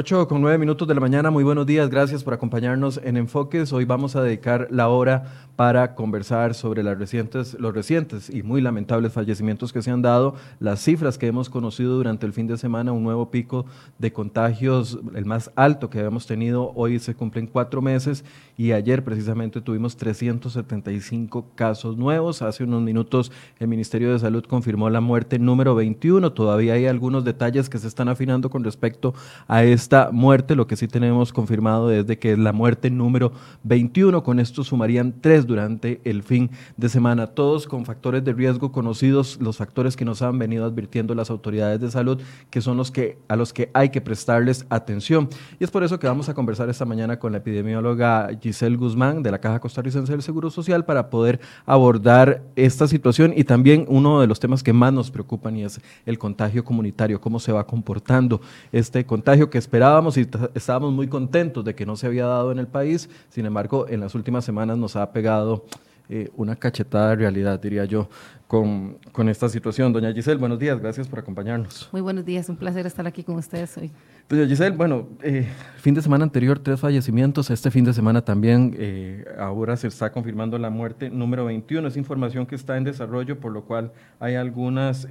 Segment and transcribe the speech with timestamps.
[0.00, 3.72] 8 con 9 minutos de la mañana, muy buenos días, gracias por acompañarnos en Enfoques.
[3.72, 8.60] Hoy vamos a dedicar la hora para conversar sobre las recientes, los recientes y muy
[8.60, 12.56] lamentables fallecimientos que se han dado, las cifras que hemos conocido durante el fin de
[12.56, 13.66] semana, un nuevo pico
[13.98, 18.24] de contagios, el más alto que habíamos tenido, hoy se cumplen cuatro meses
[18.56, 22.40] y ayer precisamente tuvimos 375 casos nuevos.
[22.40, 27.24] Hace unos minutos el Ministerio de Salud confirmó la muerte número 21, todavía hay algunos
[27.24, 29.12] detalles que se están afinando con respecto
[29.48, 34.22] a esta muerte, lo que sí tenemos confirmado es que es la muerte número 21,
[34.22, 39.38] con esto sumarían tres durante el fin de semana, todos con factores de riesgo conocidos,
[39.40, 43.16] los factores que nos han venido advirtiendo las autoridades de salud, que son los que
[43.28, 45.30] a los que hay que prestarles atención.
[45.58, 49.22] Y es por eso que vamos a conversar esta mañana con la epidemióloga Giselle Guzmán
[49.22, 54.20] de la Caja Costarricense del Seguro Social para poder abordar esta situación y también uno
[54.20, 57.66] de los temas que más nos preocupan y es el contagio comunitario, cómo se va
[57.66, 62.50] comportando este contagio que esperábamos y estábamos muy contentos de que no se había dado
[62.50, 65.66] en el país, sin embargo en las últimas semanas nos ha pegado
[66.10, 68.08] eh, una cachetada de realidad, diría yo,
[68.46, 69.92] con, con, esta situación.
[69.92, 71.90] Doña Giselle, buenos días, gracias por acompañarnos.
[71.92, 73.90] Muy buenos días, un placer estar aquí con ustedes hoy.
[74.26, 78.74] Doña Giselle, bueno, eh, fin de semana anterior tres fallecimientos, este fin de semana también,
[78.78, 83.38] eh, ahora se está confirmando la muerte número 21, es información que está en desarrollo,
[83.38, 85.06] por lo cual hay algunas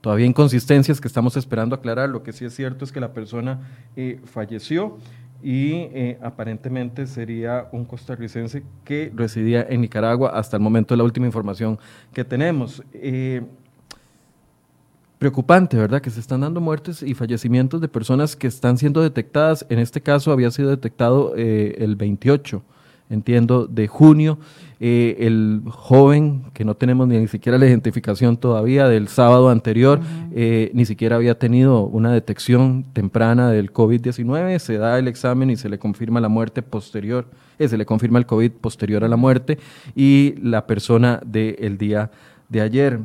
[0.00, 2.08] todavía inconsistencias que estamos esperando aclarar.
[2.08, 3.62] Lo que sí es cierto es que la persona
[4.26, 4.98] falleció
[5.44, 11.04] y eh, aparentemente sería un costarricense que residía en Nicaragua hasta el momento de la
[11.04, 11.78] última información
[12.14, 12.82] que tenemos.
[12.94, 13.42] Eh,
[15.18, 16.00] preocupante, ¿verdad?
[16.00, 19.66] Que se están dando muertes y fallecimientos de personas que están siendo detectadas.
[19.68, 22.62] En este caso había sido detectado eh, el 28
[23.10, 24.38] entiendo, de junio.
[24.80, 30.00] Eh, el joven, que no tenemos ni siquiera la identificación todavía del sábado anterior,
[30.34, 35.56] eh, ni siquiera había tenido una detección temprana del COVID-19, se da el examen y
[35.56, 37.26] se le confirma la muerte posterior,
[37.58, 39.58] eh, se le confirma el COVID posterior a la muerte
[39.94, 42.10] y la persona del día
[42.50, 42.98] de ayer.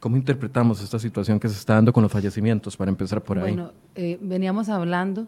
[0.00, 3.52] ¿Cómo interpretamos esta situación que se está dando con los fallecimientos, para empezar por ahí?
[3.52, 3.72] Bueno,
[4.22, 5.26] veníamos hablando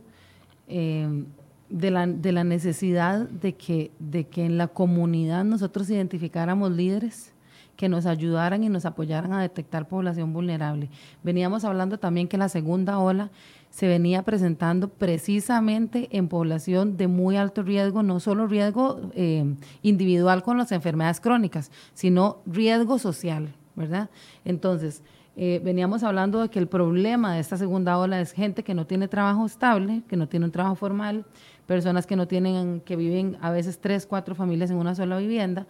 [1.70, 7.32] de la, de la necesidad de que, de que en la comunidad nosotros identificáramos líderes
[7.76, 10.90] que nos ayudaran y nos apoyaran a detectar población vulnerable.
[11.22, 13.30] Veníamos hablando también que la segunda ola
[13.70, 20.42] se venía presentando precisamente en población de muy alto riesgo, no solo riesgo eh, individual
[20.42, 24.10] con las enfermedades crónicas, sino riesgo social, ¿verdad?
[24.44, 25.04] Entonces,
[25.36, 28.86] eh, veníamos hablando de que el problema de esta segunda ola es gente que no
[28.86, 31.24] tiene trabajo estable, que no tiene un trabajo formal,
[31.68, 35.66] personas que no tienen, que viven a veces tres, cuatro familias en una sola vivienda,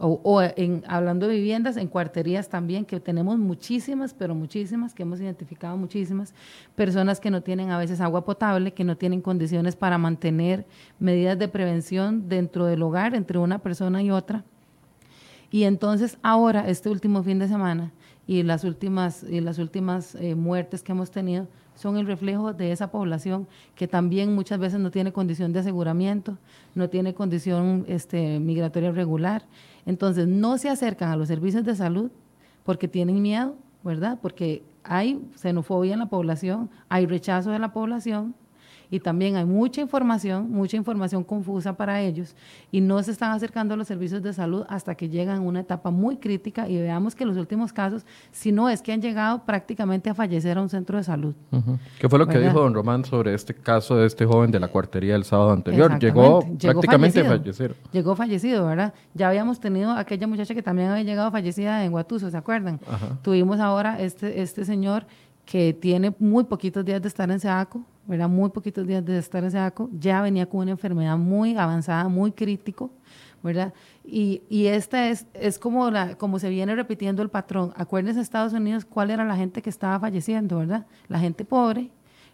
[0.00, 5.20] o, en, hablando de viviendas, en cuarterías también, que tenemos muchísimas, pero muchísimas, que hemos
[5.20, 6.34] identificado muchísimas,
[6.74, 10.66] personas que no tienen a veces agua potable, que no tienen condiciones para mantener
[10.98, 14.44] medidas de prevención dentro del hogar entre una persona y otra.
[15.52, 17.92] Y entonces ahora, este último fin de semana,
[18.26, 21.46] y las últimas, y las últimas eh, muertes que hemos tenido
[21.78, 23.46] son el reflejo de esa población
[23.76, 26.36] que también muchas veces no tiene condición de aseguramiento,
[26.74, 29.44] no tiene condición este, migratoria regular.
[29.86, 32.10] Entonces no se acercan a los servicios de salud
[32.64, 33.54] porque tienen miedo,
[33.84, 34.18] ¿verdad?
[34.20, 38.34] Porque hay xenofobia en la población, hay rechazo de la población
[38.90, 42.34] y también hay mucha información, mucha información confusa para ellos
[42.70, 45.60] y no se están acercando a los servicios de salud hasta que llegan a una
[45.60, 49.44] etapa muy crítica y veamos que los últimos casos, si no es que han llegado
[49.44, 51.34] prácticamente a fallecer a un centro de salud.
[51.98, 54.68] ¿Qué fue lo que dijo don Román sobre este caso de este joven de la
[54.68, 55.98] cuartería el sábado anterior?
[55.98, 57.76] Llegó, prácticamente a fallecer.
[57.92, 58.94] Llegó fallecido, ¿verdad?
[59.14, 62.80] Ya habíamos tenido aquella muchacha que también había llegado fallecida en Guatuso, ¿se acuerdan?
[63.22, 65.06] Tuvimos ahora este, este señor
[65.44, 68.28] que tiene muy poquitos días de estar en SEACO, ¿verdad?
[68.28, 72.32] Muy poquitos días de estar en SEACO, ya venía con una enfermedad muy avanzada, muy
[72.32, 72.90] crítico,
[73.42, 73.74] ¿verdad?
[74.04, 77.72] Y, y esta es, es como, la, como se viene repitiendo el patrón.
[77.76, 80.86] Acuérdense Estados Unidos cuál era la gente que estaba falleciendo, ¿verdad?
[81.08, 81.90] La gente pobre,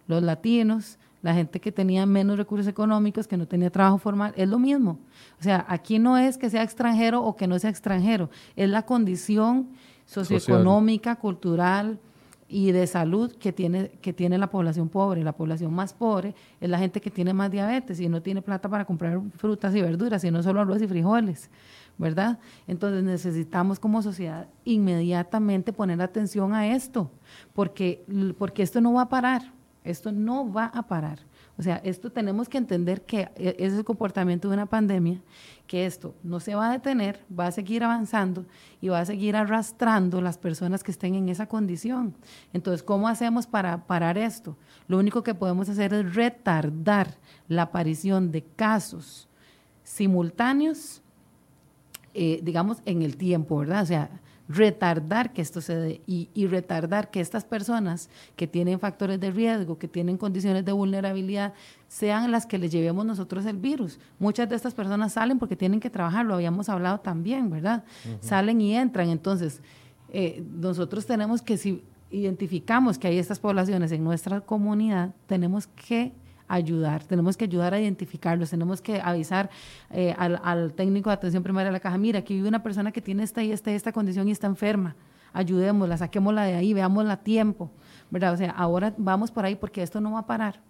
[0.07, 4.49] los latinos, la gente que tenía menos recursos económicos, que no tenía trabajo formal, es
[4.49, 4.99] lo mismo.
[5.41, 8.83] O sea, aquí no es que sea extranjero o que no sea extranjero, es la
[8.83, 9.71] condición
[10.07, 11.99] socioeconómica, cultural,
[12.55, 15.25] y de salud que tiene, que tiene la población pobre.
[15.25, 18.69] La población más pobre es la gente que tiene más diabetes y no tiene plata
[18.69, 21.51] para comprar frutas y verduras, sino solo arroz y frijoles,
[21.99, 22.39] ¿verdad?
[22.69, 27.11] Entonces necesitamos como sociedad inmediatamente poner atención a esto,
[27.55, 28.05] porque,
[28.39, 29.53] porque esto no va a parar,
[29.83, 31.19] esto no va a parar.
[31.57, 35.21] O sea, esto tenemos que entender que e, es el comportamiento de una pandemia,
[35.67, 38.45] que esto no se va a detener, va a seguir avanzando
[38.81, 42.15] y va a seguir arrastrando las personas que estén en esa condición.
[42.53, 44.57] Entonces, ¿cómo hacemos para parar esto?
[44.89, 47.17] Lo único que podemos hacer es retardar
[47.49, 49.29] la aparición de casos
[49.85, 51.03] simultáneos,
[52.15, 53.83] eh, digamos, en el tiempo, ¿verdad?
[53.83, 54.11] O sea,
[54.49, 59.79] retardar que esto se dé y, retardar que estas personas que tienen factores de riesgo,
[59.79, 61.55] que tienen condiciones de vulnerabilidad,
[61.89, 63.99] sean las que les llevemos nosotros el virus.
[64.19, 67.85] Muchas de estas personas salen porque tienen que trabajar, lo habíamos hablado también, ¿verdad?
[68.21, 69.09] Salen y entran.
[69.09, 69.61] Entonces,
[70.11, 76.13] eh, nosotros tenemos que, si identificamos que hay estas poblaciones en nuestra comunidad, tenemos que
[76.49, 79.51] ayudar, tenemos que ayudar a identificarlos, tenemos que avisar
[79.91, 83.01] eh, al, técnico de atención primaria de la caja, mira, aquí vive una persona que
[83.01, 84.95] tiene esta y esta esta condición y está enferma,
[85.33, 87.71] ayudémosla, saquémosla de ahí, veámosla a tiempo,
[88.11, 88.35] ¿verdad?
[88.35, 90.61] O sea, ahora vamos por ahí porque esto no va a parar.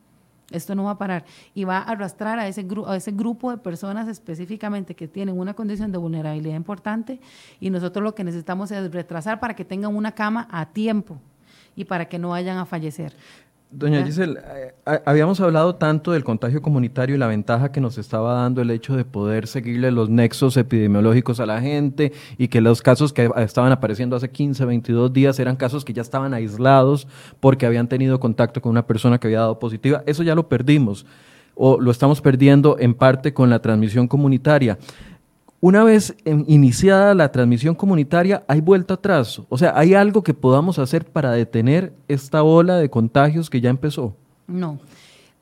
[0.51, 1.25] Esto no va a parar
[1.55, 5.55] y va a arrastrar a ese, a ese grupo de personas específicamente que tienen una
[5.55, 7.19] condición de vulnerabilidad importante
[7.61, 11.19] y nosotros lo que necesitamos es retrasar para que tengan una cama a tiempo
[11.77, 13.15] y para que no vayan a fallecer.
[13.77, 18.35] Doña Giselle, eh, habíamos hablado tanto del contagio comunitario y la ventaja que nos estaba
[18.35, 22.83] dando el hecho de poder seguirle los nexos epidemiológicos a la gente y que los
[22.83, 27.09] casos que estaban apareciendo hace 15, 22 días eran casos que ya estaban aislados
[27.41, 30.05] porque habían tenido contacto con una persona que había dado positiva.
[30.07, 31.05] Eso ya lo perdimos
[31.57, 34.79] o lo estamos perdiendo en parte con la transmisión comunitaria.
[35.67, 39.41] Una vez iniciada la transmisión comunitaria, hay vuelta atrás.
[39.49, 43.71] O sea, ¿hay algo que podamos hacer para detener esta ola de contagios que ya
[43.71, 44.15] empezó?
[44.47, 44.79] No.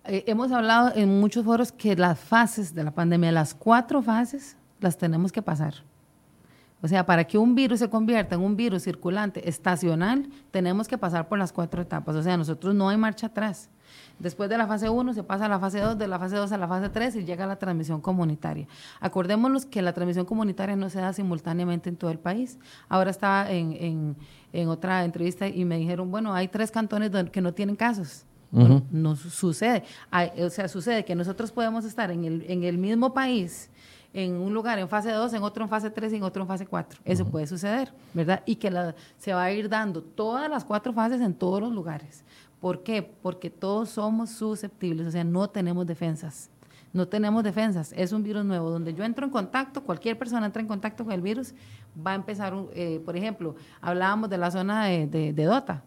[0.04, 4.56] Eh, hemos hablado en muchos foros que las fases de la pandemia, las cuatro fases,
[4.78, 5.74] las tenemos que pasar.
[6.82, 10.98] O sea, para que un virus se convierta en un virus circulante estacional, tenemos que
[10.98, 12.14] pasar por las cuatro etapas.
[12.14, 13.70] O sea, nosotros no hay marcha atrás.
[14.22, 16.52] Después de la fase 1 se pasa a la fase 2, de la fase 2
[16.52, 18.68] a la fase 3 y llega la transmisión comunitaria.
[19.00, 22.56] Acordémonos que la transmisión comunitaria no se da simultáneamente en todo el país.
[22.88, 24.16] Ahora estaba en,
[24.68, 28.24] otra entrevista y me dijeron, bueno, hay tres cantones que no tienen casos.
[28.52, 29.82] no sucede.
[30.38, 33.70] o sea, sucede que nosotros podemos estar en el, en el mismo país
[34.14, 36.48] en un lugar en fase 2, en otro en fase 3 y en otro en
[36.48, 37.00] fase 4.
[37.04, 38.42] Eso puede suceder, ¿verdad?
[38.46, 38.70] Y que
[39.18, 42.24] se va a ir dando todas las cuatro fases en todos los lugares.
[42.62, 43.02] ¿Por qué?
[43.02, 46.48] Porque todos somos susceptibles, o sea, no tenemos defensas.
[46.92, 47.92] No tenemos defensas.
[47.96, 48.70] Es un virus nuevo.
[48.70, 51.54] Donde yo entro en contacto, cualquier persona entra en contacto con el virus,
[52.06, 55.82] va a empezar, eh, por ejemplo, hablábamos de la zona de, Dota.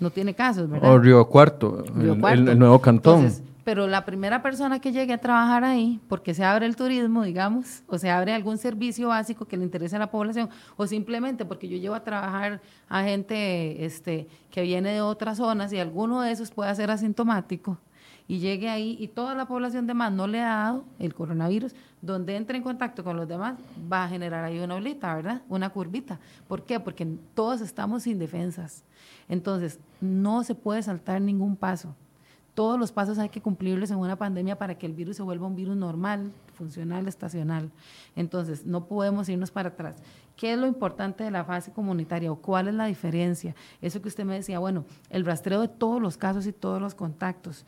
[0.00, 0.92] No tiene casos, ¿verdad?
[0.92, 3.30] O Río Cuarto, el, nuevo cantón
[3.64, 7.82] pero la primera persona que llegue a trabajar ahí, porque se abre el turismo, digamos,
[7.88, 11.66] o se abre algún servicio básico que le interese a la población, o simplemente porque
[11.66, 16.30] yo llevo a trabajar a gente este, que viene de otras zonas y alguno de
[16.30, 17.78] esos puede ser asintomático,
[18.26, 22.36] y llegue ahí y toda la población demás no le ha dado el coronavirus, donde
[22.36, 23.58] entre en contacto con los demás,
[23.90, 25.42] va a generar ahí una olita, ¿verdad?
[25.48, 26.20] Una curvita.
[26.48, 26.80] ¿Por qué?
[26.80, 28.84] Porque todos estamos indefensas.
[29.28, 31.94] Entonces, no se puede saltar ningún paso
[32.54, 35.46] todos los pasos hay que cumplirlos en una pandemia para que el virus se vuelva
[35.46, 37.70] un virus normal, funcional, estacional.
[38.14, 39.96] Entonces, no podemos irnos para atrás.
[40.36, 43.56] ¿Qué es lo importante de la fase comunitaria o cuál es la diferencia?
[43.82, 46.94] Eso que usted me decía, bueno, el rastreo de todos los casos y todos los
[46.94, 47.66] contactos.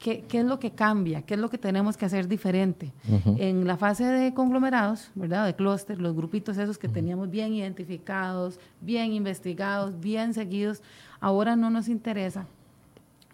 [0.00, 1.22] ¿Qué, es lo que cambia?
[1.22, 2.92] ¿Qué es lo que tenemos que hacer diferente?
[3.38, 5.46] En la fase de conglomerados, ¿verdad?
[5.46, 10.82] De clúster, los grupitos esos que teníamos bien identificados, bien investigados, bien seguidos,
[11.20, 12.46] ahora no nos interesa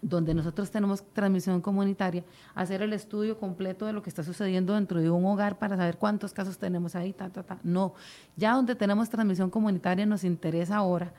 [0.01, 2.23] donde nosotros tenemos transmisión comunitaria,
[2.55, 5.97] hacer el estudio completo de lo que está sucediendo dentro de un hogar para saber
[5.97, 7.59] cuántos casos tenemos ahí, ta, ta, ta.
[7.63, 7.93] No,
[8.35, 11.13] ya donde tenemos transmisión comunitaria nos interesa ahora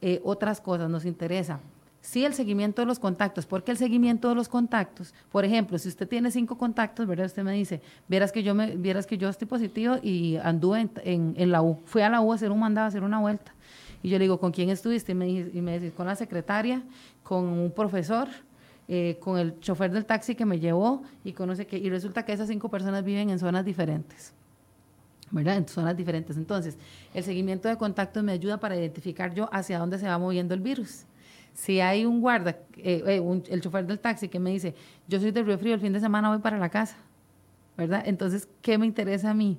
[0.00, 1.60] eh, otras cosas, nos interesa
[2.00, 5.88] sí el seguimiento de los contactos, porque el seguimiento de los contactos, por ejemplo, si
[5.88, 7.26] usted tiene cinco contactos, ¿verdad?
[7.26, 11.34] Usted me dice, vieras que yo me, vieras que yo estoy positivo y anduve en,
[11.36, 13.52] en, la U, fui a la U a hacer un mandado, a hacer una vuelta.
[14.02, 15.12] Y yo le digo, ¿con quién estuviste?
[15.12, 16.82] Y me, y me dice, con la secretaria,
[17.22, 18.28] con un profesor,
[18.86, 22.32] eh, con el chofer del taxi que me llevó y conoce que y resulta que
[22.32, 24.32] esas cinco personas viven en zonas diferentes.
[25.30, 25.56] ¿verdad?
[25.56, 26.36] En zonas diferentes.
[26.36, 26.78] Entonces,
[27.14, 30.60] el seguimiento de contactos me ayuda para identificar yo hacia dónde se va moviendo el
[30.60, 31.04] virus.
[31.54, 34.74] Si hay un guarda, eh, eh, el chofer del taxi que me dice,
[35.08, 36.96] yo soy de Río Frío, el fin de semana voy para la casa,
[37.76, 38.02] ¿verdad?
[38.06, 39.58] Entonces, ¿qué me interesa a mí?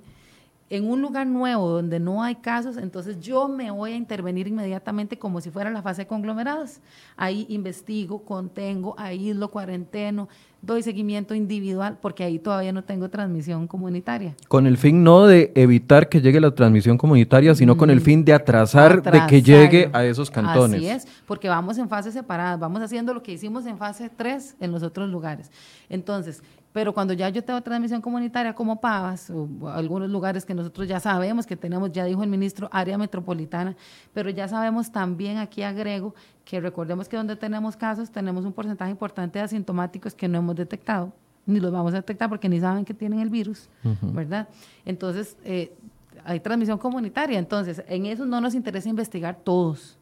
[0.69, 5.17] En un lugar nuevo donde no hay casos, entonces yo me voy a intervenir inmediatamente
[5.17, 6.79] como si fuera la fase de conglomerados.
[7.17, 10.29] Ahí investigo, contengo, aíslo, cuarenteno,
[10.61, 14.35] doy seguimiento individual, porque ahí todavía no tengo transmisión comunitaria.
[14.47, 18.03] Con el fin no de evitar que llegue la transmisión comunitaria, sino con el mm.
[18.03, 20.79] fin de atrasar, de que llegue a esos cantones.
[20.79, 24.57] Así es, porque vamos en fases separadas, vamos haciendo lo que hicimos en fase 3
[24.59, 25.49] en los otros lugares.
[25.89, 30.87] Entonces, pero cuando ya yo tengo transmisión comunitaria como Pavas, o algunos lugares que nosotros
[30.87, 33.75] ya sabemos que tenemos, ya dijo el ministro, área metropolitana,
[34.13, 36.13] pero ya sabemos también, aquí agrego,
[36.45, 40.55] que recordemos que donde tenemos casos tenemos un porcentaje importante de asintomáticos que no hemos
[40.55, 41.11] detectado,
[41.45, 43.69] ni los vamos a detectar porque ni saben que tienen el virus,
[44.01, 44.47] ¿verdad?
[44.85, 45.75] Entonces, eh,
[46.23, 49.98] hay transmisión comunitaria, entonces en eso no nos interesa investigar todos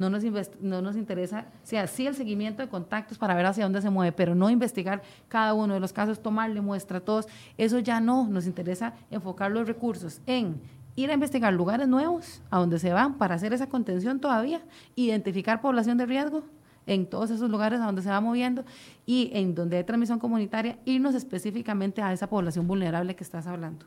[0.00, 0.24] no nos,
[0.60, 3.90] no nos interesa, o sea, sí el seguimiento de contactos para ver hacia dónde se
[3.90, 7.28] mueve, pero no investigar cada uno de los casos, tomarle muestra a todos,
[7.58, 10.58] eso ya no, nos interesa enfocar los recursos en
[10.96, 14.62] ir a investigar lugares nuevos a donde se van para hacer esa contención todavía,
[14.96, 16.44] identificar población de riesgo
[16.86, 18.64] en todos esos lugares a donde se va moviendo
[19.04, 23.84] y en donde hay transmisión comunitaria, irnos específicamente a esa población vulnerable que estás hablando.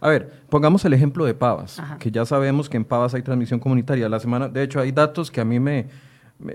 [0.00, 3.60] A ver, pongamos el ejemplo de Pavas, que ya sabemos que en Pavas hay transmisión
[3.60, 4.08] comunitaria.
[4.08, 5.86] La semana, de hecho, hay datos que a mí me,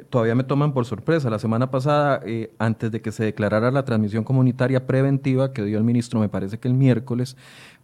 [0.10, 1.30] todavía me toman por sorpresa.
[1.30, 5.78] La semana pasada, eh, antes de que se declarara la transmisión comunitaria preventiva que dio
[5.78, 7.36] el ministro, me parece que el miércoles,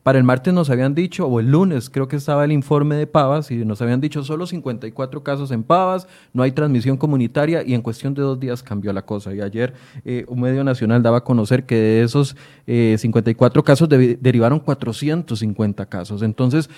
[0.08, 3.08] para el martes nos habían dicho, o el lunes creo que estaba el informe de
[3.08, 7.74] Pavas, y nos habían dicho solo 54 casos en Pavas, no hay transmisión comunitaria, y
[7.74, 9.36] en cuestión de dos días cambió la cosa.
[9.36, 9.74] Y ayer
[10.06, 12.38] eh, un medio nacional daba a conocer que de esos
[12.68, 16.22] 54 eh, casos derivaron 450 casos.
[16.22, 16.70] Entonces,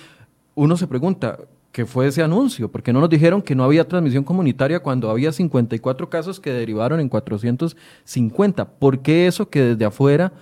[0.56, 1.38] uno se pregunta,
[1.70, 2.68] ¿qué fue ese anuncio?
[2.68, 6.98] Porque no nos dijeron que no había transmisión comunitaria cuando había 54 casos que derivaron
[6.98, 8.70] en 450.
[8.70, 10.32] ¿Por qué eso que desde afuera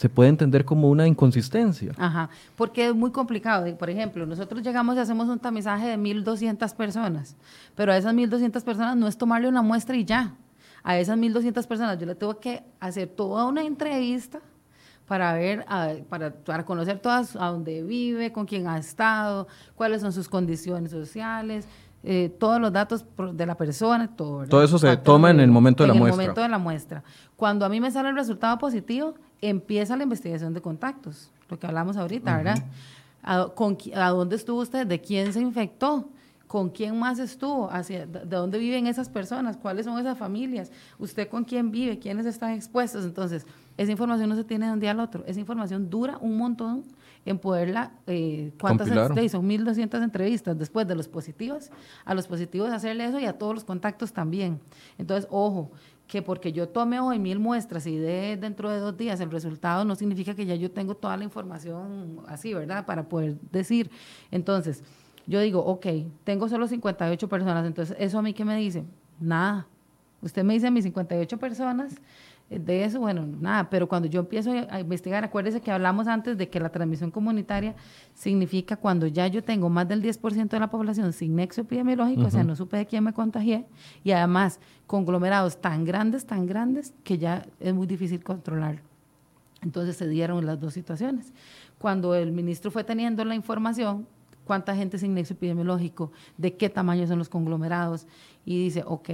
[0.00, 1.92] se puede entender como una inconsistencia.
[1.98, 3.66] Ajá, porque es muy complicado.
[3.76, 7.36] Por ejemplo, nosotros llegamos y hacemos un tamizaje de 1.200 personas,
[7.74, 10.34] pero a esas 1.200 personas no es tomarle una muestra y ya.
[10.82, 14.40] A esas 1.200 personas yo le tengo que hacer toda una entrevista
[15.06, 15.66] para ver,
[16.08, 20.92] para, para conocer todas a dónde vive, con quién ha estado, cuáles son sus condiciones
[20.92, 21.68] sociales,
[22.02, 23.04] eh, todos los datos
[23.34, 24.46] de la persona, todo.
[24.46, 26.14] Todo eso se toma en el momento de la muestra.
[26.14, 27.02] En el momento de la muestra.
[27.36, 31.66] Cuando a mí me sale el resultado positivo, empieza la investigación de contactos, lo que
[31.66, 32.64] hablamos ahorita, ¿verdad?
[33.22, 34.86] ¿A, con, ¿A, dónde estuvo usted?
[34.86, 36.08] ¿De quién se infectó?
[36.46, 37.70] ¿Con quién más estuvo?
[37.70, 39.56] Hacia, ¿De dónde viven esas personas?
[39.58, 40.72] ¿Cuáles son esas familias?
[40.98, 41.98] ¿Usted con quién vive?
[41.98, 43.04] ¿Quiénes están expuestos?
[43.04, 45.22] Entonces, esa información no se tiene de un día al otro.
[45.26, 46.82] Esa información dura un montón
[47.26, 51.70] en poderla, eh, ¿cuántas son 1.200 entrevistas después de los positivos,
[52.04, 54.60] a los positivos hacerle eso y a todos los contactos también.
[54.98, 55.70] Entonces, ojo,
[56.06, 59.84] que porque yo tome hoy mil muestras y de dentro de dos días el resultado
[59.84, 62.84] no significa que ya yo tengo toda la información así, ¿verdad?
[62.84, 63.90] Para poder decir.
[64.30, 64.82] Entonces,
[65.26, 65.86] yo digo, ok,
[66.24, 68.84] tengo solo 58 personas, entonces, ¿eso a mí qué me dice?
[69.20, 69.66] Nada.
[70.22, 71.94] Usted me dice a mis 58 personas,
[72.50, 76.48] de eso, bueno, nada, pero cuando yo empiezo a investigar, acuérdese que hablamos antes de
[76.48, 77.76] que la transmisión comunitaria
[78.14, 82.30] significa cuando ya yo tengo más del 10% de la población sin nexo epidemiológico, o
[82.30, 83.66] sea, no supe de quién me contagié,
[84.02, 88.82] y además conglomerados tan grandes, tan grandes, que ya es muy difícil controlar.
[89.62, 91.32] Entonces se dieron las dos situaciones.
[91.78, 94.06] Cuando el ministro fue teniendo la información,
[94.50, 98.08] cuánta gente sin nexo epidemiológico, de qué tamaño son los conglomerados,
[98.44, 99.10] y dice, ok.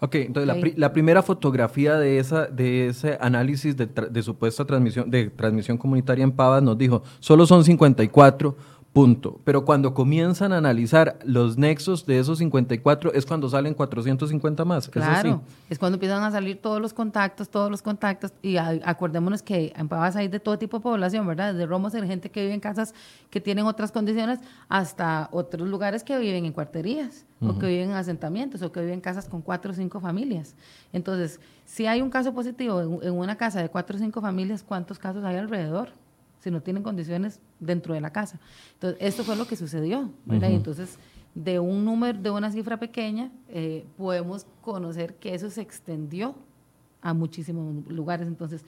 [0.00, 5.30] Ok, entonces La, primera fotografía de, esa, de ese análisis de, de supuesta transmisión, de
[5.30, 8.56] transmisión comunitaria en Pavas nos dijo, solo son 54
[8.94, 9.40] Punto.
[9.42, 14.88] Pero cuando comienzan a analizar los nexos de esos 54 es cuando salen 450 más.
[14.88, 18.32] Claro, es cuando empiezan a salir todos los contactos, todos los contactos.
[18.40, 21.54] Y acordémonos que en Pavas hay de todo tipo de población, ¿verdad?
[21.54, 22.94] Desde Romos hay gente que vive en casas
[23.30, 27.96] que tienen otras condiciones hasta otros lugares que viven en cuarterías o que viven en
[27.96, 30.54] asentamientos o que viven en casas con cuatro o cinco familias.
[30.92, 35.00] Entonces, si hay un caso positivo en una casa de cuatro o cinco familias, ¿cuántos
[35.00, 35.88] casos hay alrededor?
[36.44, 38.38] Si no tienen condiciones dentro de la casa.
[38.74, 40.98] Entonces, esto fue lo que sucedió, entonces,
[41.34, 46.34] de un número, de una cifra pequeña, eh, podemos conocer que eso se extendió
[47.00, 48.28] a muchísimos lugares.
[48.28, 48.62] Entonces,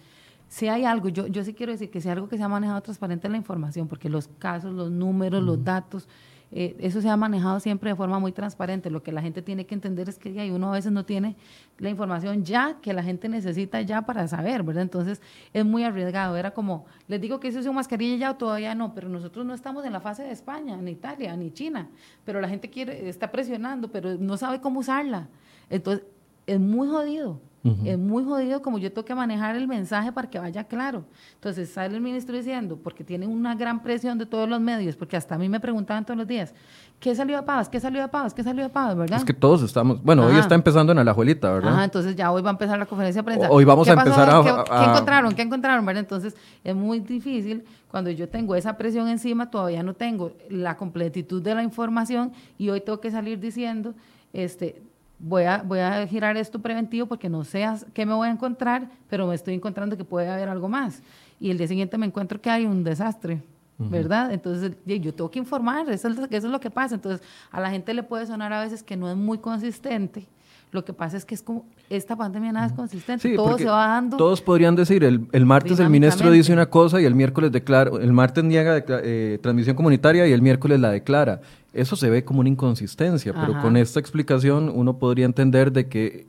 [0.49, 2.49] si hay algo, yo, yo sí quiero decir que si hay algo que se ha
[2.49, 6.09] manejado transparente en la información, porque los casos, los números, los datos,
[6.53, 8.91] eh, eso se ha manejado siempre de forma muy transparente.
[8.91, 11.37] Lo que la gente tiene que entender es que uno a veces no tiene
[11.79, 14.83] la información ya que la gente necesita ya para saber, ¿verdad?
[14.83, 15.21] Entonces
[15.53, 16.37] es muy arriesgado.
[16.37, 19.45] Era como, les digo que eso es una mascarilla ya o todavía no, pero nosotros
[19.45, 21.89] no estamos en la fase de España, ni Italia, ni China,
[22.25, 25.29] pero la gente quiere, está presionando, pero no sabe cómo usarla.
[25.69, 26.07] Entonces
[26.47, 27.41] es muy jodido
[27.85, 31.05] Es muy jodido como yo tengo que manejar el mensaje para que vaya claro.
[31.35, 35.17] Entonces sale el ministro diciendo, porque tiene una gran presión de todos los medios, porque
[35.17, 36.55] hasta a mí me preguntaban todos los días,
[37.01, 37.69] ¿qué salió de Pavas?
[37.69, 38.35] ¿Qué salió de Pavas?
[38.35, 38.97] ¿Qué salió de Pavas?
[38.97, 39.19] ¿Verdad?
[39.19, 41.73] Es que todos estamos, bueno, hoy está empezando en Alajuelita, ¿verdad?
[41.73, 43.51] Ajá, entonces ya hoy va a empezar la conferencia de prensa.
[43.51, 45.35] Hoy vamos a empezar a, ¿Qué, encontraron?
[45.35, 45.87] ¿Qué encontraron?
[45.87, 46.01] ¿verdad?
[46.01, 51.43] Entonces es muy difícil cuando yo tengo esa presión encima, todavía no tengo la completitud
[51.43, 53.95] de la información y hoy tengo que salir diciendo,
[54.33, 54.83] este,
[55.19, 58.89] voy a, voy a girar esto preventivo porque no sé qué me voy a encontrar,
[59.09, 61.03] pero me estoy encontrando que puede haber algo más.
[61.41, 63.43] Y el día siguiente me encuentro que hay un desastre,
[63.79, 64.33] ¿verdad?
[64.33, 66.95] Entonces yo tengo que informar, eso es, eso es lo que pasa.
[66.95, 70.27] Entonces a la gente le puede sonar a veces que no es muy consistente
[70.73, 73.87] lo que pasa es que es como, esta pandemia nada es consistente, todo se va
[73.87, 74.17] dando.
[74.17, 77.91] Todos podrían decir, el, el martes el ministro dice una cosa y el miércoles declara,
[78.01, 81.41] el martes niega eh, transmisión comunitaria y el miércoles la declara.
[81.73, 86.27] Eso se ve como una inconsistencia, pero con esta explicación uno podría entender de que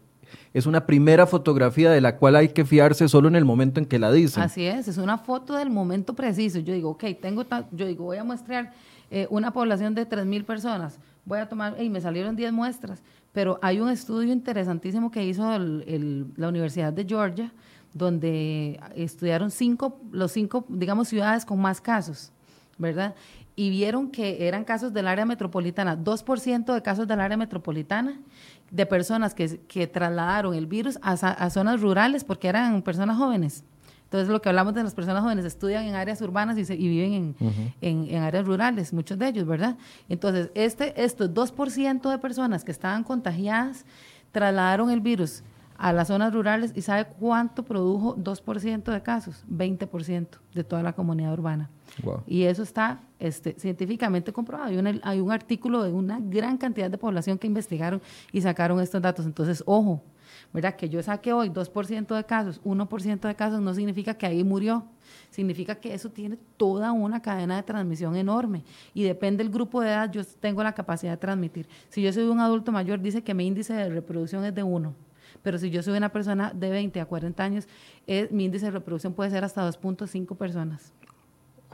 [0.54, 3.86] es una primera fotografía de la cual hay que fiarse solo en el momento en
[3.86, 4.44] que la dicen.
[4.44, 6.60] Así es, es una foto del momento preciso.
[6.60, 8.74] Yo digo, ok, tengo, yo digo, voy a mostrar
[9.10, 13.02] eh, una población de 3.000 personas, voy a tomar, y me salieron 10 muestras
[13.38, 17.54] pero hay un estudio interesantísimo que hizo la Universidad de Georgia,
[17.94, 22.32] donde estudiaron cinco, los cinco, digamos, ciudades con más casos,
[22.80, 23.14] ¿verdad?
[23.56, 28.20] Y vieron que eran casos del área metropolitana, 2% de casos del área metropolitana,
[28.72, 33.64] de personas que, que trasladaron el virus a, a zonas rurales porque eran personas jóvenes.
[34.08, 37.36] Entonces, lo que hablamos de las personas jóvenes, estudian en áreas urbanas y, viven
[37.82, 39.76] en, áreas rurales, muchos de ellos, ¿verdad?
[40.08, 43.86] Entonces, este, estos 2% de personas que estaban contagiadas
[44.32, 45.44] trasladaron el virus
[45.78, 49.44] a las zonas rurales y ¿sabe cuánto produjo 2% de casos?
[49.52, 51.70] 20% de toda la comunidad urbana.
[52.26, 54.70] Y eso está este, científicamente comprobado.
[54.70, 58.02] Hay un, hay un artículo de una gran cantidad de población que investigaron
[58.32, 59.26] y sacaron estos datos.
[59.26, 60.02] Entonces, ojo,
[60.54, 60.76] ¿verdad?
[60.76, 64.86] Que yo saque hoy 2% de casos, 1% de casos, no significa que ahí murió.
[65.30, 68.64] Significa que eso tiene toda una cadena de transmisión enorme.
[68.94, 71.68] Y depende del grupo de edad, yo tengo la capacidad de transmitir.
[71.90, 74.94] Si yo soy un adulto mayor, dice que mi índice de reproducción es de 1.
[75.44, 77.68] Pero si yo soy una persona de 20 a 40 años,
[78.08, 80.94] eh, mi índice de reproducción puede ser hasta 2.5 personas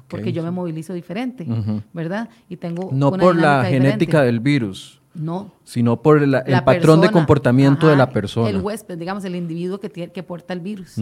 [0.08, 1.46] porque yo me movilizo diferente,
[1.92, 2.30] ¿verdad?
[2.50, 5.02] Y tengo no por la genética del virus.
[5.16, 5.52] No.
[5.64, 8.50] Sino por el patrón de comportamiento de la persona.
[8.50, 10.96] El huésped, digamos, el individuo que, tiene, que porta el virus.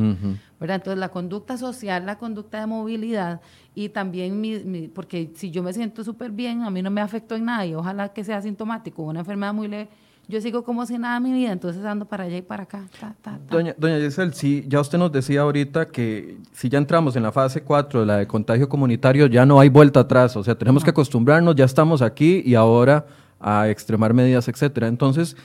[0.60, 0.76] ¿verdad?
[0.76, 3.42] Entonces, la conducta social, la conducta de movilidad
[3.74, 7.36] y también, mi, porque si yo me siento súper bien, a mí no me afectó
[7.36, 9.90] en nada y ojalá que sea asintomático, una enfermedad muy leve,
[10.28, 12.86] yo sigo como si nada mi vida, entonces ando para allá y para acá.
[13.50, 17.32] Doña, doña Giselle, sí, ya usted nos decía ahorita que si ya entramos en la
[17.32, 20.84] fase 4 de la de contagio comunitario, ya no hay vuelta atrás, o sea, tenemos
[20.84, 23.06] que acostumbrarnos, ya estamos aquí y ahora
[23.42, 24.88] a extremar medidas, etcétera.
[24.88, 25.36] Entonces,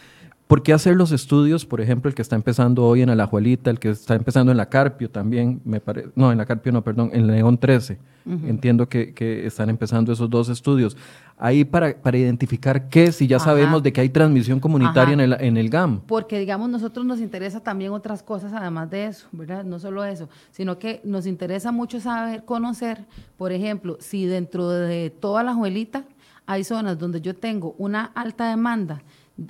[0.46, 3.78] ¿por qué hacer los estudios, por ejemplo, el que está empezando hoy en Alajuelita, el
[3.78, 7.11] que está empezando en la Carpio también, me parece, no, en la Carpio no, perdón,
[7.12, 7.98] en León 13?
[8.26, 10.96] Entiendo que, que, están empezando esos dos estudios.
[11.38, 15.37] Ahí para, para identificar qué, si ya sabemos de que hay transmisión comunitaria en el,
[15.38, 16.00] en el GAM.
[16.00, 19.62] Porque, digamos, nosotros nos interesa también otras cosas además de eso, ¿verdad?
[19.62, 23.04] No solo eso, sino que nos interesa mucho saber, conocer,
[23.37, 26.02] por ejemplo, si dentro de toda la juelita
[26.46, 29.02] hay zonas donde yo tengo una alta demanda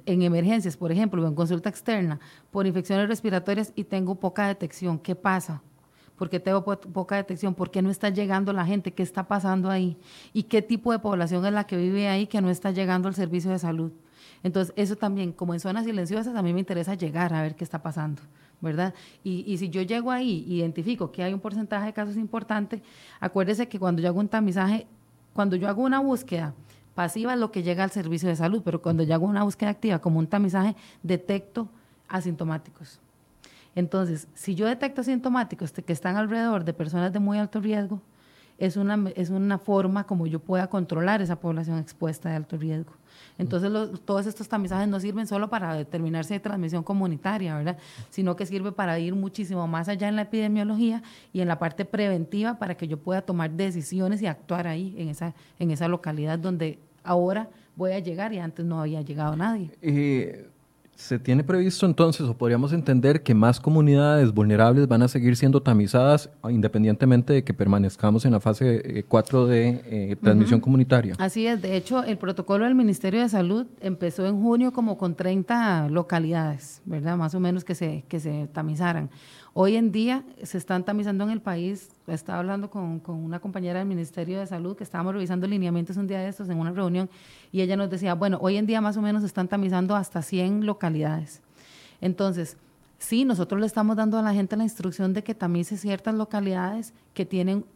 [0.04, 2.18] en emergencias, por ejemplo, en consulta externa,
[2.50, 4.98] por infecciones respiratorias y tengo poca detección.
[4.98, 5.62] ¿Qué pasa?
[6.16, 7.54] ¿Por qué tengo poca detección?
[7.54, 8.92] ¿Por qué no está llegando la gente?
[8.92, 9.96] ¿Qué está pasando ahí?
[10.32, 13.14] ¿Y qué tipo de población es la que vive ahí que no está llegando al
[13.14, 13.92] servicio de salud?
[14.42, 17.64] Entonces, eso también, como en zonas silenciosas, a mí me interesa llegar a ver qué
[17.64, 18.22] está pasando,
[18.60, 18.94] ¿verdad?
[19.22, 22.82] Y, y si yo llego ahí, identifico que hay un porcentaje de casos importante,
[23.20, 24.86] acuérdese que cuando yo hago un tamizaje,
[25.34, 26.54] cuando yo hago una búsqueda,
[26.96, 29.68] Pasiva es lo que llega al servicio de salud, pero cuando yo hago una búsqueda
[29.68, 31.68] activa como un tamizaje, detecto
[32.08, 33.00] asintomáticos.
[33.74, 38.00] Entonces, si yo detecto asintomáticos que están alrededor de personas de muy alto riesgo,
[38.56, 42.94] es una, es una forma como yo pueda controlar esa población expuesta de alto riesgo.
[43.36, 43.70] Entonces,
[44.06, 47.76] todos estos tamizajes no sirven solo para determinar si hay transmisión comunitaria, ¿verdad?
[48.08, 51.02] Sino que sirve para ir muchísimo más allá en la epidemiología
[51.34, 55.10] y en la parte preventiva para que yo pueda tomar decisiones y actuar ahí, en
[55.10, 59.70] esa, en esa localidad donde ahora voy a llegar y antes no había llegado nadie.
[60.96, 65.60] ¿Se tiene previsto entonces, o podríamos entender, que más comunidades vulnerables van a seguir siendo
[65.60, 71.14] tamizadas independientemente de que permanezcamos en la fase 4 eh, de eh, transmisión comunitaria?
[71.18, 75.14] Así es, de hecho, el protocolo del Ministerio de Salud empezó en junio como con
[75.14, 77.18] 30 localidades, ¿verdad?
[77.18, 79.10] Más o menos que se, que se tamizaran.
[79.58, 83.88] Hoy en día se están tamizando en el país, estaba hablando con, una compañera del
[83.88, 87.08] Ministerio de Salud que estábamos revisando lineamientos un día de estos en una reunión
[87.52, 90.20] y ella nos decía, bueno, hoy en día más o menos se están tamizando hasta
[90.20, 91.40] 100 localidades.
[92.02, 92.58] Entonces,
[92.98, 96.14] Sí, nosotros le estamos dando a la gente la instrucción de que también se ciertas
[96.14, 97.66] localidades que tienen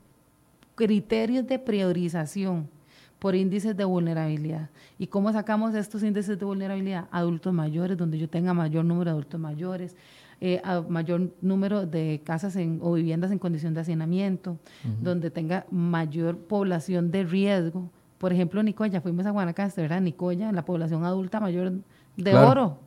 [0.75, 2.71] criterios de priorización
[3.19, 4.71] por índices de vulnerabilidad.
[4.99, 7.07] ¿Y cómo sacamos estos índices de vulnerabilidad?
[7.11, 9.95] Adultos mayores, donde yo tenga mayor número de adultos mayores,
[10.43, 14.59] eh, mayor número de casas o viviendas en condición de hacinamiento,
[15.03, 17.91] donde tenga mayor población de riesgo.
[18.17, 20.01] Por ejemplo, Nicoya, fuimos a Guanacaste, ¿verdad?
[20.01, 21.73] Nicoya, la población adulta mayor
[22.17, 22.79] de oro,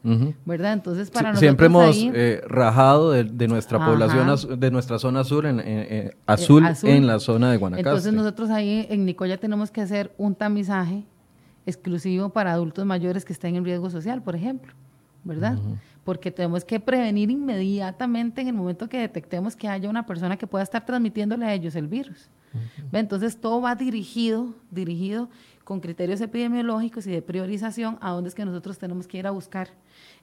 [0.46, 0.74] ¿verdad?
[0.74, 5.62] Entonces, para nosotros Siempre hemos eh, rajado de, nuestra población, de nuestra zona sur en,
[5.64, 7.90] eh, azul, en la zona de Guanacaste.
[7.90, 11.04] Entonces, nosotros ahí en Nicoya tenemos que hacer un tamizaje
[11.66, 14.74] exclusivo para adultos mayores que estén en riesgo social, por ejemplo,
[15.24, 15.58] ¿verdad?
[16.04, 20.48] Porque tenemos que prevenir inmediatamente en el momento que detectemos que haya una persona que
[20.48, 22.30] pueda estar transmitiéndole a ellos el virus.
[22.92, 25.30] Entonces, todo va dirigido, dirigido
[25.64, 29.32] con criterios epidemiológicos y de priorización a dónde es que nosotros tenemos que ir a
[29.32, 29.70] buscar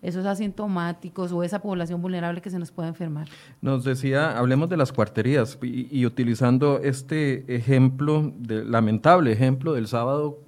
[0.03, 3.29] esos asintomáticos o esa población vulnerable que se nos pueda enfermar.
[3.61, 10.39] Nos decía, hablemos de las cuarterías y, utilizando este ejemplo, de, lamentable ejemplo del sábado,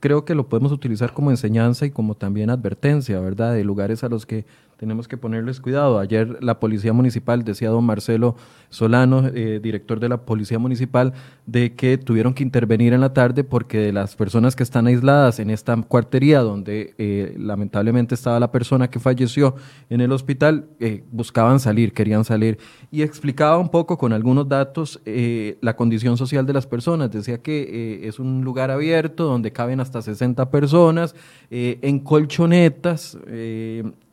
[0.00, 3.54] creo que lo podemos utilizar como enseñanza y como también advertencia, ¿verdad?
[3.54, 4.46] De lugares a los que
[4.80, 5.98] tenemos que ponerles cuidado.
[5.98, 8.36] Ayer la Policía Municipal, decía don Marcelo
[8.70, 11.12] Solano, eh, director de la Policía Municipal,
[11.44, 15.38] de que tuvieron que intervenir en la tarde porque de las personas que están aisladas
[15.38, 19.54] en esta cuartería donde eh, lamentablemente estaba la persona que falleció
[19.90, 22.56] en el hospital, eh, buscaban salir, querían salir.
[22.90, 27.10] Y explicaba un poco con algunos datos la condición social de las personas.
[27.10, 31.14] Decía que es un lugar abierto donde caben hasta 60 personas,
[31.50, 33.18] en colchonetas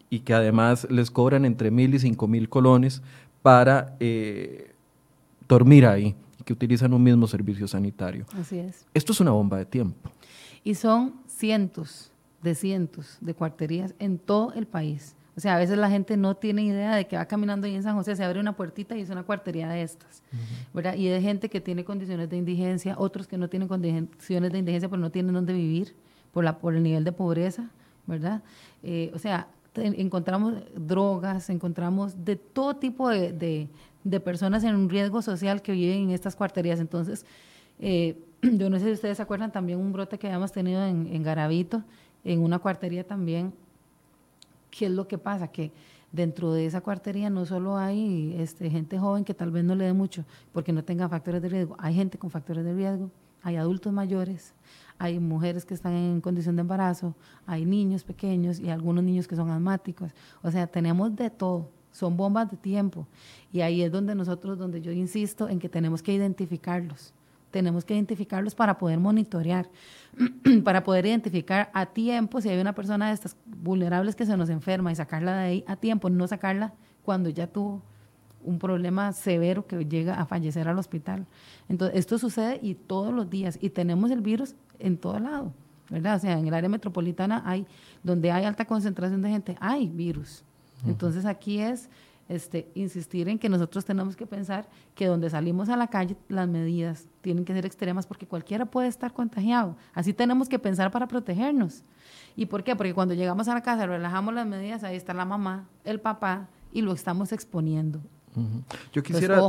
[0.09, 3.01] y que además les cobran entre mil y cinco mil colones
[3.41, 4.73] para eh,
[5.47, 6.15] dormir ahí,
[6.45, 8.25] que utilizan un mismo servicio sanitario.
[8.39, 8.85] Así es.
[8.93, 10.09] Esto es una bomba de tiempo.
[10.63, 15.15] Y son cientos de cientos de cuarterías en todo el país.
[15.35, 17.83] O sea, a veces la gente no tiene idea de que va caminando ahí en
[17.83, 20.23] San José, se abre una puertita y es una cuartería de estas.
[20.73, 20.95] ¿verdad?
[20.95, 24.89] Y de gente que tiene condiciones de indigencia, otros que no tienen condiciones de indigencia,
[24.89, 25.95] pero no tienen dónde vivir
[26.31, 27.69] por, la, por el nivel de pobreza,
[28.07, 28.41] ¿verdad?
[28.81, 33.69] Eh, o sea, encontramos drogas, encontramos de todo tipo de,
[34.23, 36.79] personas en un riesgo social que viven en estas cuarterías.
[36.79, 37.25] Entonces,
[37.79, 41.07] eh, yo no sé si ustedes se acuerdan también un brote que habíamos tenido en,
[41.07, 41.83] en Garavito,
[42.23, 43.53] en una cuartería también.
[44.69, 45.47] ¿Qué es lo que pasa?
[45.47, 45.71] Que
[46.11, 49.85] dentro de esa cuartería no solo hay este, gente joven que tal vez no le
[49.85, 53.11] dé mucho porque no tenga factores de riesgo, hay gente con factores de riesgo,
[53.43, 54.53] hay adultos mayores,
[54.99, 59.35] hay mujeres que están en condición de embarazo, hay niños pequeños y algunos niños que
[59.35, 60.11] son asmáticos.
[60.41, 63.07] O sea, tenemos de todo, son bombas de tiempo.
[63.51, 67.13] Y ahí es donde nosotros, donde yo insisto en que tenemos que identificarlos.
[67.51, 69.69] Tenemos que identificarlos para poder monitorear,
[70.63, 74.49] para poder identificar a tiempo si hay una persona de estas vulnerables que se nos
[74.49, 77.81] enferma y sacarla de ahí a tiempo, no sacarla cuando ya tuvo
[78.47, 81.27] un problema severo que llega a fallecer al hospital.
[81.67, 85.53] Entonces, esto sucede y todos los días, y tenemos el virus en todo lado,
[85.89, 86.15] ¿verdad?
[86.15, 87.65] O sea, en el área metropolitana hay,
[88.03, 90.43] donde hay alta concentración de gente, hay virus.
[90.85, 91.89] Entonces, aquí es
[92.29, 96.47] este, insistir en que nosotros tenemos que pensar que donde salimos a la calle, las
[96.47, 99.75] medidas tienen que ser extremas porque cualquiera puede estar contagiado.
[99.93, 101.83] Así tenemos que pensar para protegernos.
[102.35, 102.75] ¿Y por qué?
[102.75, 106.47] Porque cuando llegamos a la casa, relajamos las medidas, ahí está la mamá, el papá,
[106.71, 108.01] y lo estamos exponiendo.
[108.93, 109.41] Yo quisiera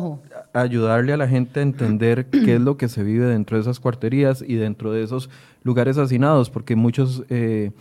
[0.52, 3.80] ayudarle a la gente a entender qué es lo que se vive dentro de esas
[3.80, 5.30] cuarterías y dentro de esos
[5.62, 7.72] lugares hacinados, porque muchos eh,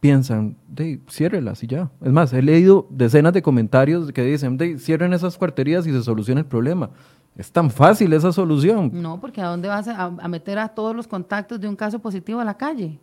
[0.00, 1.90] piensan, de, ciérrelas y ya.
[2.00, 6.02] Es más, he leído decenas de comentarios que dicen, de, cierren esas cuarterías y se
[6.02, 6.90] soluciona el problema.
[7.36, 8.90] Es tan fácil esa solución.
[8.94, 12.40] No, porque ¿a dónde vas a, meter a todos los contactos de un caso positivo
[12.40, 12.98] a la calle?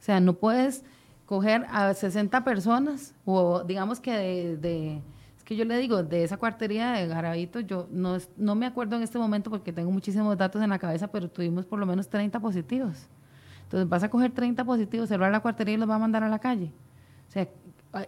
[0.00, 0.82] O sea, no puedes
[1.26, 5.00] coger a 60 personas o digamos que de
[5.50, 9.02] que yo le digo, de esa cuartería de Garavito, yo no, no me acuerdo en
[9.02, 12.38] este momento porque tengo muchísimos datos en la cabeza, pero tuvimos por lo menos 30
[12.38, 13.08] positivos.
[13.64, 16.28] Entonces vas a coger 30 positivos, cerrar la cuartería y los va a mandar a
[16.28, 16.70] la calle.
[17.28, 17.48] O sea,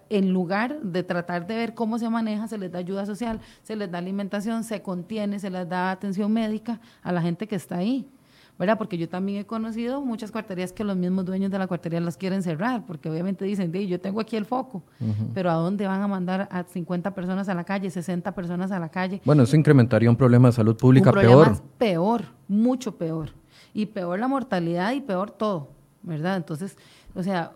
[0.09, 3.75] en lugar de tratar de ver cómo se maneja, se les da ayuda social, se
[3.75, 7.79] les da alimentación, se contiene, se les da atención médica a la gente que está
[7.79, 8.09] ahí.
[8.59, 8.79] ¿Verdad?
[8.79, 12.17] Porque yo también he conocido muchas cuarterías que los mismos dueños de la cuartería las
[12.17, 14.83] quieren cerrar, porque obviamente dicen, yo tengo aquí el foco,
[15.35, 18.79] pero ¿a dónde van a mandar a 50 personas a la calle, 60 personas a
[18.79, 19.21] la calle?
[19.25, 21.63] Bueno, eso incrementaría un problema de salud pública un problema peor.
[21.79, 23.31] Peor, mucho peor.
[23.75, 25.71] Y peor la mortalidad y peor todo,
[26.03, 26.37] ¿verdad?
[26.37, 26.77] Entonces,
[27.15, 27.53] o sea,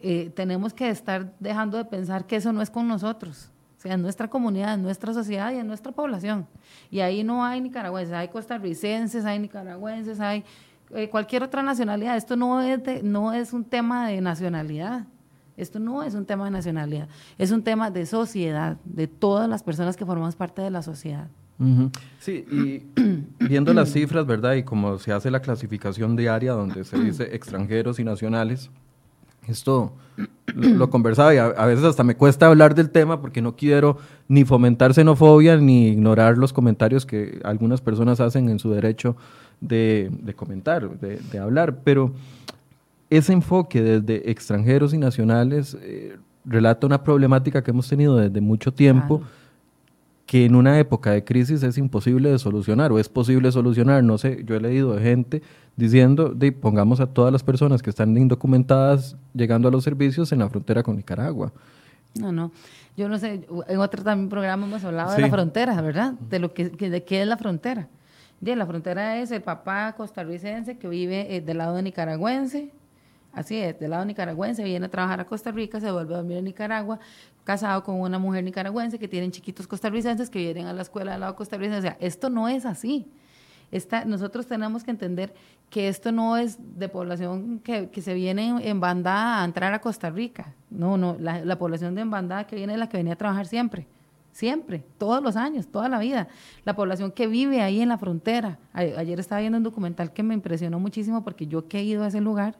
[0.00, 3.50] eh, tenemos que estar dejando de pensar que eso no es con nosotros
[3.84, 6.46] sea, en nuestra comunidad, en nuestra sociedad y en nuestra población.
[6.90, 10.44] Y ahí no hay nicaragüenses, hay costarricenses, hay nicaragüenses, hay
[10.90, 12.16] eh, cualquier otra nacionalidad.
[12.16, 15.06] Esto no es, no es un tema de nacionalidad.
[15.56, 19.62] Esto no es un tema de nacionalidad, es un tema de sociedad, de todas las
[19.62, 21.28] personas que formamos parte de la sociedad.
[22.18, 22.82] Sí, y
[23.38, 24.54] viendo las cifras, ¿verdad?
[24.54, 28.70] Y como se hace la clasificación diaria donde se dice extranjeros y nacionales,
[29.48, 29.92] esto
[30.54, 34.44] lo, conversaba y a, veces hasta me cuesta hablar del tema porque no quiero ni
[34.44, 39.16] fomentar xenofobia ni ignorar los comentarios que algunas personas hacen en su derecho
[39.60, 42.12] de, comentar, de, hablar, pero
[43.10, 48.72] ese enfoque desde extranjeros y nacionales eh, relata una problemática que hemos tenido desde mucho
[48.72, 49.22] tiempo
[50.34, 54.02] que en una época de crisis es imposible de solucionar o es posible solucionar.
[54.02, 55.42] No sé, yo he leído de gente
[55.76, 60.40] diciendo, de, pongamos a todas las personas que están indocumentadas llegando a los servicios en
[60.40, 61.52] la frontera con Nicaragua.
[62.18, 62.50] No, no.
[62.96, 66.14] Yo no sé, en otro también programa hemos hablado de la frontera, ¿verdad?
[66.14, 67.86] De lo que, de qué es la frontera.
[68.40, 72.72] De la frontera es el papá costarricense que vive eh, del lado de nicaragüense,
[73.34, 76.38] así es, del lado nicaragüense, viene a trabajar a Costa Rica, se vuelve a dormir
[76.38, 76.98] en Nicaragua,
[77.44, 81.20] casado con una mujer nicaragüense que tienen chiquitos costarricenses que vienen a la escuela del
[81.20, 81.78] lado costarricense.
[81.78, 83.06] O sea, esto no es así.
[83.70, 85.34] Esta, nosotros tenemos que entender
[85.68, 90.10] que esto no es de población que, se viene en bandada a entrar a Costa
[90.10, 90.54] Rica.
[90.70, 93.16] No, no, la, la población de en bandada que viene es la que venía a
[93.16, 93.86] trabajar siempre
[94.34, 96.28] siempre, todos los años, toda la vida.
[96.64, 98.58] La población que vive ahí en la frontera.
[98.72, 102.08] ayer estaba viendo un documental que me impresionó muchísimo porque yo que he ido a
[102.08, 102.56] ese lugar,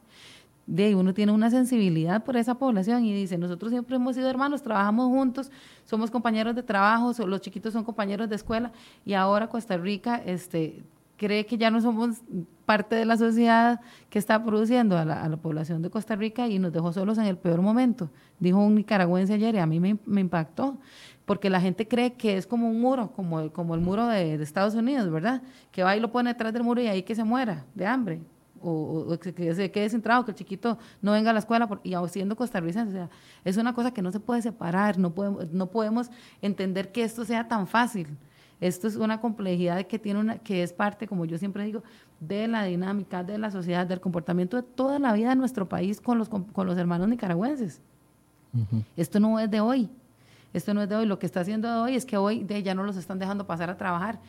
[0.66, 4.62] de uno tiene una sensibilidad por esa población y dice, nosotros siempre hemos sido hermanos,
[4.62, 5.50] trabajamos juntos,
[5.84, 8.72] somos compañeros de trabajo, los chiquitos son compañeros de escuela
[9.04, 10.82] y ahora Costa Rica este,
[11.16, 12.22] cree que ya no somos
[12.64, 16.72] parte de la sociedad que está produciendo a la, población de Costa Rica y nos
[16.72, 20.78] dejó solos en el peor momento, dijo un nicaragüense ayer y a mí me, impactó,
[21.26, 24.44] porque la gente cree que es como un muro, como, como el muro de, de
[24.44, 25.42] Estados Unidos, ¿verdad?
[25.70, 28.20] Que va y lo pone detrás del muro y ahí que se muera de hambre
[28.64, 31.94] o, que se quede sin trabajo, que el chiquito no venga a la escuela y
[32.08, 32.90] siendo costarricense.
[32.90, 33.10] O sea,
[33.44, 37.24] es una cosa que no se puede separar, no podemos, no podemos entender que esto
[37.24, 38.08] sea tan fácil.
[38.60, 41.82] Esto es una complejidad que, tiene una, que es parte, como yo siempre digo,
[42.20, 46.00] de la dinámica de la sociedad, del comportamiento de toda la vida de nuestro país
[46.00, 47.82] con los, con, los hermanos nicaragüenses.
[48.96, 49.90] Esto no es de hoy.
[50.52, 51.06] Esto no es de hoy.
[51.06, 53.46] Lo que está haciendo de hoy es que hoy de, ya no los están dejando
[53.46, 54.20] pasar a trabajar.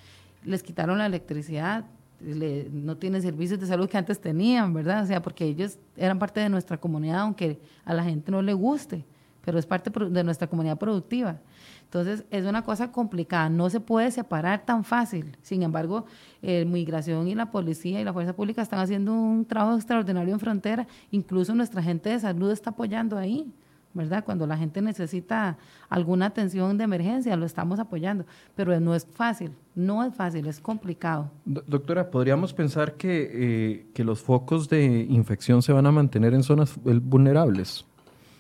[0.44, 1.86] Les quitaron la electricidad,
[2.20, 5.04] no tienen servicios de salud que antes tenían, ¿verdad?
[5.04, 8.54] O sea, porque ellos eran parte de nuestra comunidad, aunque a la gente no le
[8.54, 9.06] guste,
[9.44, 11.40] pero es parte de nuestra comunidad productiva.
[11.84, 15.38] Entonces, es una cosa complicada, no se puede separar tan fácil.
[15.42, 16.06] Sin embargo,
[16.42, 20.40] eh, migración y la policía y la fuerza pública están haciendo un trabajo extraordinario en
[20.40, 23.52] frontera, incluso nuestra gente de salud está apoyando ahí.
[23.96, 24.24] ¿Verdad?
[24.26, 25.58] Cuando la gente necesita
[25.90, 30.60] alguna atención de emergencia, lo estamos apoyando, pero no es fácil, no es fácil, es
[30.60, 31.32] complicado.
[31.46, 36.44] doctora, ¿podríamos pensar que, eh, que los focos de infección se van a mantener en
[36.44, 37.86] zonas vulnerables?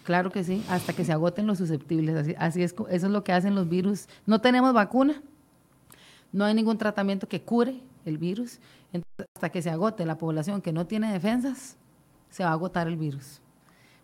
[0.03, 3.23] Claro que sí, hasta que se agoten los susceptibles, así, así es, eso es lo
[3.23, 4.07] que hacen los virus.
[4.25, 5.21] No tenemos vacuna,
[6.33, 8.59] no hay ningún tratamiento que cure el virus,
[8.91, 11.77] entonces, hasta que se agote la población que no tiene defensas,
[12.29, 13.41] se va a agotar el virus.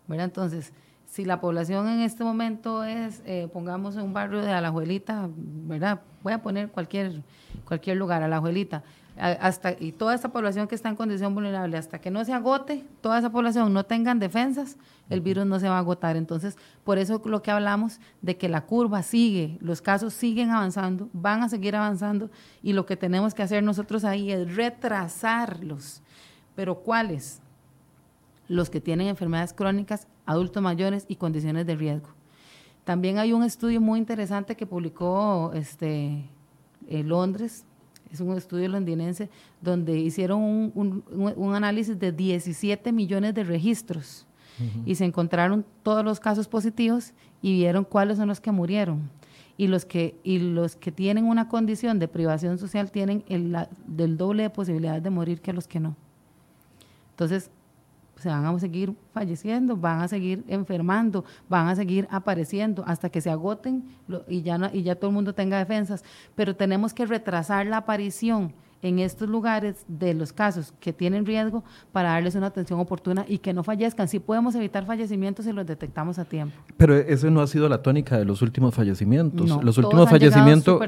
[0.08, 0.24] ¿verdad?
[0.24, 0.72] Entonces,
[1.12, 6.00] si la población en este momento es, eh, pongamos en un barrio de Alajuelita, ¿verdad?
[6.22, 7.22] Voy a poner cualquier,
[7.66, 8.82] cualquier lugar, Alajuelita,
[9.18, 12.86] hasta, y toda esa población que está en condición vulnerable, hasta que no se agote,
[13.02, 14.78] toda esa población no tengan defensas,
[15.10, 16.16] el virus no se va a agotar.
[16.16, 21.10] Entonces, por eso lo que hablamos de que la curva sigue, los casos siguen avanzando,
[21.12, 22.30] van a seguir avanzando,
[22.62, 26.00] y lo que tenemos que hacer nosotros ahí es retrasarlos.
[26.54, 27.42] ¿Pero cuáles?
[28.48, 32.08] Los que tienen enfermedades crónicas adultos mayores y condiciones de riesgo.
[32.84, 36.24] También hay un estudio muy interesante que publicó este,
[36.88, 37.64] en Londres,
[38.12, 39.30] es un estudio londinense,
[39.60, 44.26] donde hicieron un, análisis de 17 millones de registros
[44.84, 49.10] y se encontraron todos los casos positivos y vieron cuáles son los que murieron.
[49.56, 53.56] Y los que, y los que tienen una condición de privación social tienen el,
[53.86, 55.96] del doble de posibilidades de morir que los que no.
[57.10, 57.50] Entonces,
[58.22, 63.20] se van a seguir falleciendo, van a seguir enfermando, van a seguir apareciendo hasta que
[63.20, 63.84] se agoten
[64.28, 66.04] y, ya y ya todo el mundo tenga defensas.
[66.34, 71.62] Pero tenemos que retrasar la aparición en estos lugares de los casos que tienen riesgo
[71.92, 74.08] para darles una atención oportuna y que no fallezcan.
[74.08, 76.56] Sí podemos evitar fallecimientos si los detectamos a tiempo.
[76.76, 79.62] Pero ese no ha sido la tónica de los últimos fallecimientos.
[79.62, 80.80] los últimos fallecimientos,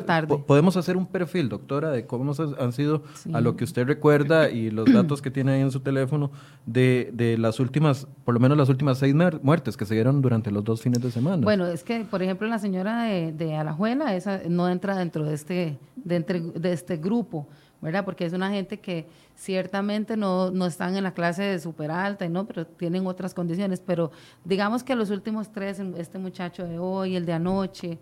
[0.46, 3.02] podemos hacer un perfil, doctora, de cómo han sido,
[3.32, 6.32] a lo que usted recuerda y los datos que tiene ahí en su teléfono,
[6.66, 10.50] de, de las últimas, por lo menos las últimas seis muertes que se dieron durante
[10.50, 11.44] los dos fines de semana.
[11.44, 15.34] Bueno, es que, por ejemplo, la señora de, de Alajuela, esa no entra dentro de
[15.34, 17.46] este, de, de este grupo
[17.84, 18.04] ¿verdad?
[18.04, 22.26] Porque es una gente que ciertamente no, no están en la clase de super alta,
[22.30, 22.46] ¿no?
[22.46, 23.80] pero tienen otras condiciones.
[23.80, 24.10] Pero
[24.42, 27.98] digamos que los últimos tres, este muchacho de hoy, el de anoche,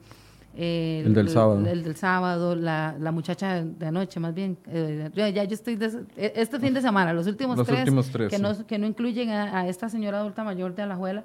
[0.55, 1.67] el, del sábado.
[1.67, 4.57] El, del sábado, la, la, muchacha de anoche, más bien.
[4.69, 5.77] Eh, ya, yo estoy.
[6.17, 8.87] E, este fin de semana, los últimos los tres, últimos tres que, no, que no
[8.87, 11.25] incluyen a, a, esta señora adulta mayor de Alajuela,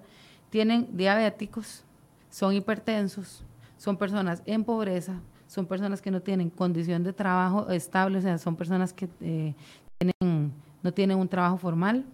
[0.49, 1.83] tienen diabéticos,
[2.29, 3.43] son hipertensos,
[3.77, 8.37] son personas en pobreza, son personas que no tienen condición de trabajo estable, o sea,
[8.37, 9.53] son personas que eh,
[9.97, 10.51] tienen,
[10.83, 12.05] no tienen un trabajo formal,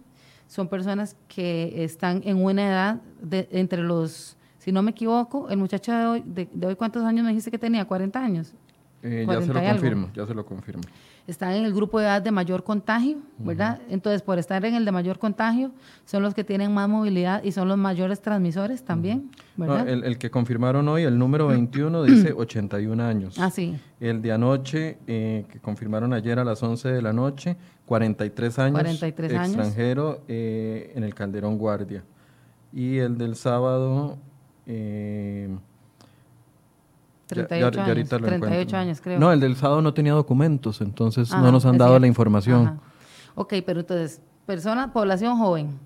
[0.46, 5.58] son personas que están en una edad de, entre los si no me equivoco, el
[5.58, 7.86] muchacho de hoy, de, hoy ¿cuántos años me dijiste que tenía?
[7.86, 8.54] ¿40 años?
[9.02, 10.82] Eh, ya se lo confirmo, ya se lo confirmo.
[11.26, 13.80] Están en el grupo de edad de mayor contagio, ¿verdad?
[13.88, 15.72] Entonces, por estar en el de mayor contagio,
[16.04, 19.88] son los que tienen más movilidad y son los mayores transmisores también, ¿verdad?
[19.88, 23.38] el, que confirmaron hoy, el número 21, dice 81 años.
[23.38, 23.74] Ah, sí.
[24.00, 27.56] El de anoche, eh, que confirmaron ayer a las 11 de la noche,
[27.86, 28.74] 43 años.
[28.74, 29.46] 43 años.
[29.46, 32.04] Extranjero eh, en el Calderón Guardia.
[32.70, 34.18] Y el del sábado,
[34.66, 35.48] eh,
[37.26, 39.18] 38, años, 38 años, creo.
[39.18, 42.80] No, el del sábado no tenía documentos, entonces no nos han dado la información.
[43.34, 45.78] Ok, pero entonces, persona, población joven,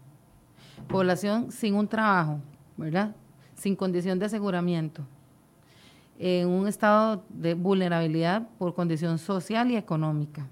[0.89, 2.41] población sin un trabajo,
[2.77, 3.15] ¿verdad?
[3.55, 5.03] Sin condición de aseguramiento,
[6.19, 10.47] en un estado de vulnerabilidad por condición social y económica.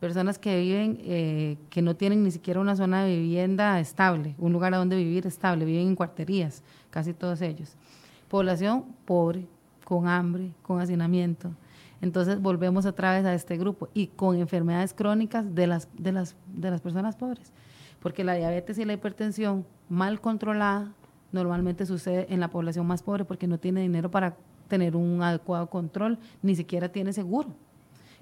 [0.00, 4.52] Personas que viven, eh, que no tienen ni siquiera una zona de vivienda estable, un
[4.52, 7.76] lugar a donde vivir estable, viven en cuarterías, casi todos ellos.
[8.28, 9.46] Población pobre,
[9.86, 11.52] con hambre, con hacinamiento.
[12.02, 16.34] Entonces volvemos otra vez a este grupo y con enfermedades crónicas de las, de las,
[16.48, 17.52] de las personas pobres.
[18.00, 20.92] Porque la diabetes y la hipertensión mal controlada
[21.30, 25.70] normalmente sucede en la población más pobre porque no tiene dinero para tener un adecuado
[25.70, 27.54] control, ni siquiera tiene seguro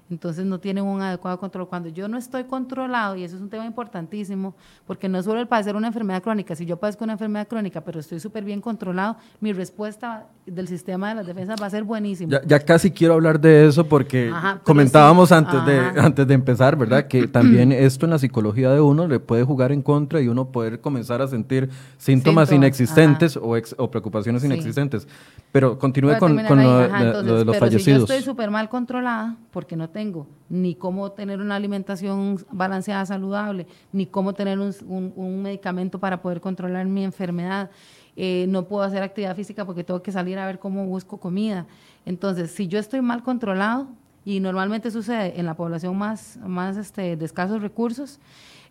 [0.09, 1.67] entonces no tienen un adecuado control.
[1.67, 5.47] Cuando yo no estoy controlado, y eso es un tema importantísimo, porque no solo el
[5.47, 9.17] padecer una enfermedad crónica, si yo padezco una enfermedad crónica, pero estoy súper bien controlado,
[9.39, 12.39] mi respuesta del sistema de las defensas va a ser buenísima.
[12.45, 14.31] Ya, casi quiero hablar de eso porque
[14.63, 17.07] comentábamos antes, de, antes de empezar, ¿verdad?
[17.07, 20.51] Que también esto en la psicología de uno le puede jugar en contra y uno
[20.51, 25.07] poder comenzar a sentir síntomas, inexistentes o, o, preocupaciones inexistentes.
[25.51, 27.83] Pero continúe con, lo, de los fallecidos.
[27.83, 33.05] Si yo estoy súper mal controlada porque no tengo ni cómo tener una alimentación balanceada,
[33.05, 37.69] saludable, ni cómo tener un, medicamento para poder controlar mi enfermedad.
[38.17, 41.65] Eh, no puedo hacer actividad física porque tengo que salir a ver cómo busco comida.
[42.05, 43.87] Entonces, si yo estoy mal controlado,
[44.25, 48.19] y normalmente sucede en la población más, más este, de escasos recursos,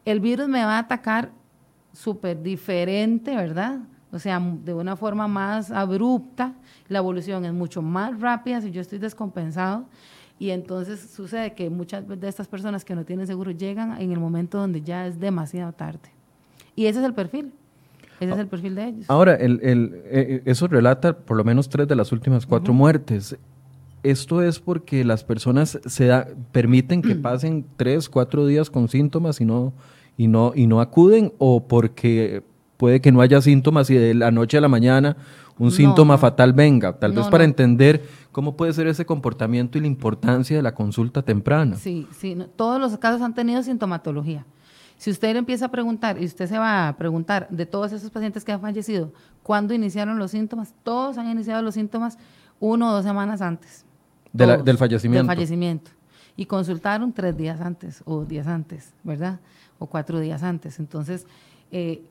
[0.05, 1.31] el virus me va a atacar
[1.93, 3.79] súper diferente, ¿verdad?
[4.13, 6.53] O sea, de una forma más abrupta,
[6.89, 9.87] la evolución es mucho más rápida si yo estoy descompensado
[10.41, 14.19] y entonces sucede que muchas de estas personas que no tienen seguro llegan en el
[14.19, 16.11] momento donde ya es demasiado tarde.
[16.75, 17.53] Y ese es el perfil.
[18.25, 19.05] Ese es el perfil de ellos.
[19.09, 23.37] Ahora, el, el, eh, eso relata por lo menos tres de las últimas cuatro muertes.
[24.03, 29.41] ¿Esto es porque las personas se da, permiten que pasen tres, cuatro días con síntomas
[29.41, 29.73] y no,
[30.17, 31.33] y, no, y no acuden?
[31.39, 32.43] ¿O porque
[32.77, 35.17] puede que no haya síntomas y de la noche a la mañana
[35.59, 36.99] un síntoma fatal venga?
[36.99, 38.03] Tal vez para entender
[38.35, 41.77] ¿Cómo puede ser ese comportamiento y la importancia de la consulta temprana?
[41.77, 44.45] Sí, sí, todos los casos han tenido sintomatología.
[44.97, 48.45] Si usted empieza a preguntar, y usted se va a preguntar de todos esos pacientes
[48.45, 50.75] que han fallecido, ¿cuándo iniciaron los síntomas?
[50.83, 52.19] Todos han iniciado los síntomas
[52.61, 53.85] uno o dos semanas antes.
[54.33, 55.27] del fallecimiento.
[55.27, 55.91] Del fallecimiento.
[56.37, 59.41] Y consultaron tres días antes o días antes, ¿verdad?
[59.79, 60.79] O cuatro días antes.
[60.79, 61.27] Entonces,
[61.71, 62.03] eh,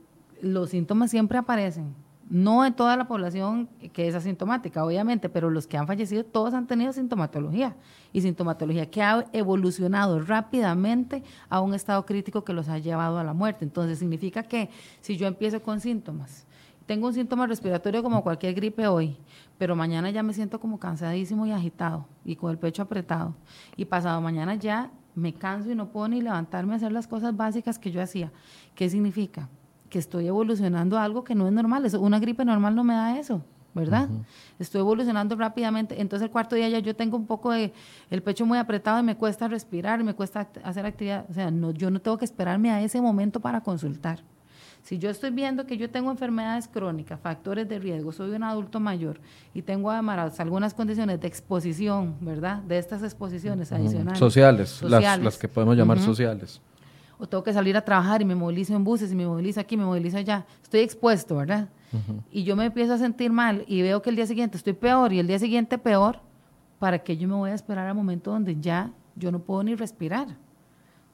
[0.41, 1.93] los síntomas siempre aparecen
[2.29, 6.53] no en toda la población que es asintomática, obviamente, pero los que han fallecido todos
[6.53, 7.75] han tenido sintomatología
[8.11, 13.23] y sintomatología que ha evolucionado rápidamente a un estado crítico que los ha llevado a
[13.23, 13.65] la muerte.
[13.65, 14.69] Entonces significa que
[15.01, 16.45] si yo empiezo con síntomas,
[16.85, 19.17] tengo un síntoma respiratorio como cualquier gripe hoy,
[19.57, 23.35] pero mañana ya me siento como cansadísimo y agitado y con el pecho apretado
[23.77, 27.35] y pasado mañana ya me canso y no puedo ni levantarme a hacer las cosas
[27.35, 28.31] básicas que yo hacía.
[28.75, 29.49] ¿Qué significa?
[29.93, 31.85] Que estoy evolucionando algo que no es normal.
[31.85, 33.43] Eso, una gripe normal no me da eso,
[33.75, 34.09] ¿verdad?
[34.57, 36.01] Estoy evolucionando rápidamente.
[36.01, 37.71] Entonces el cuarto día ya yo tengo un poco de
[38.09, 41.27] el pecho muy apretado y me cuesta respirar, me cuesta hacer actividad.
[41.29, 44.23] O sea, no, yo no tengo que esperarme a ese momento para consultar.
[44.81, 48.79] Si yo estoy viendo que yo tengo enfermedades crónicas, factores de riesgo, soy un adulto
[48.79, 49.19] mayor
[49.53, 52.63] y tengo además algunas condiciones de exposición, ¿verdad?
[52.63, 54.17] De estas exposiciones adicionales.
[54.17, 56.59] Sociales, Las, que podemos llamar sociales
[57.17, 59.77] o tengo que salir a trabajar y me movilizo en buses y me movilizo aquí,
[59.77, 61.69] me movilizo allá, estoy expuesto, ¿verdad?
[62.31, 65.13] Y yo me empiezo a sentir mal y veo que el día siguiente estoy peor
[65.13, 66.19] y el día siguiente peor,
[66.79, 69.75] ¿para qué yo me voy a esperar al momento donde ya yo no puedo ni
[69.75, 70.27] respirar.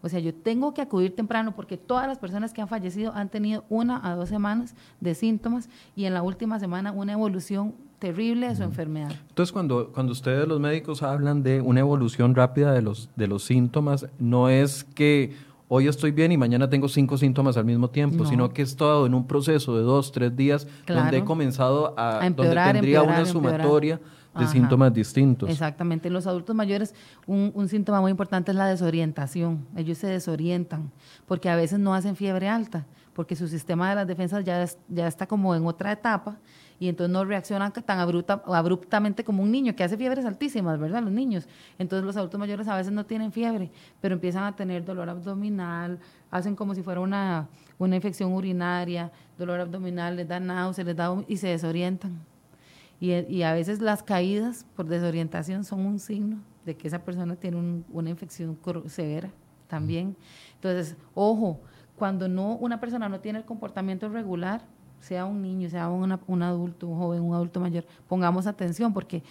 [0.01, 3.27] O sea, yo tengo que acudir temprano porque todas las personas que han fallecido han
[3.27, 8.47] tenido una a dos semanas de síntomas y en la última semana una evolución terrible
[8.47, 9.11] de su enfermedad.
[9.27, 13.43] Entonces, cuando, cuando ustedes los médicos hablan de una evolución rápida de los, de los
[13.43, 15.35] síntomas, no es que
[15.69, 19.05] hoy estoy bien y mañana tengo cinco síntomas al mismo tiempo, sino que he estado
[19.05, 24.01] en un proceso de dos, tres días donde he comenzado a, donde tendría una sumatoria
[24.37, 25.49] de síntomas distintos.
[25.49, 26.07] Exactamente.
[26.07, 26.93] En los adultos mayores,
[27.25, 29.65] un, un, síntoma muy importante es la desorientación.
[29.75, 30.91] Ellos se desorientan
[31.27, 35.07] porque a veces no hacen fiebre alta, porque su sistema de las defensas ya, ya
[35.07, 36.37] está como en otra etapa
[36.79, 41.03] y entonces no reaccionan tan abruptamente como un niño que hace fiebres altísimas, ¿verdad?
[41.03, 41.47] Los niños.
[41.77, 43.69] Entonces los adultos mayores a veces no tienen fiebre,
[43.99, 45.99] pero empiezan a tener dolor abdominal,
[46.31, 51.13] hacen como si fuera una, una infección urinaria, dolor abdominal, les da náuseas, les da
[51.27, 52.19] y se desorientan.
[53.01, 57.83] Y, a veces las caídas por desorientación son un signo de que esa persona tiene
[57.89, 58.57] una infección
[58.87, 59.29] severa
[59.67, 60.17] también.
[60.55, 61.61] Entonces, ojo,
[61.95, 64.63] cuando no una persona no tiene el comportamiento regular,
[64.99, 69.23] sea un niño, sea un adulto, un joven, un adulto mayor, pongamos atención porque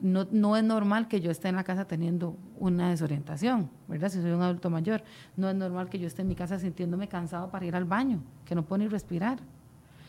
[0.00, 4.08] no, no, es normal que yo esté en la casa teniendo una desorientación, ¿verdad?
[4.08, 5.02] Si soy un adulto mayor,
[5.36, 8.20] no es normal que yo esté en mi casa sintiéndome cansado para ir al baño,
[8.44, 9.38] que no puedo ni respirar.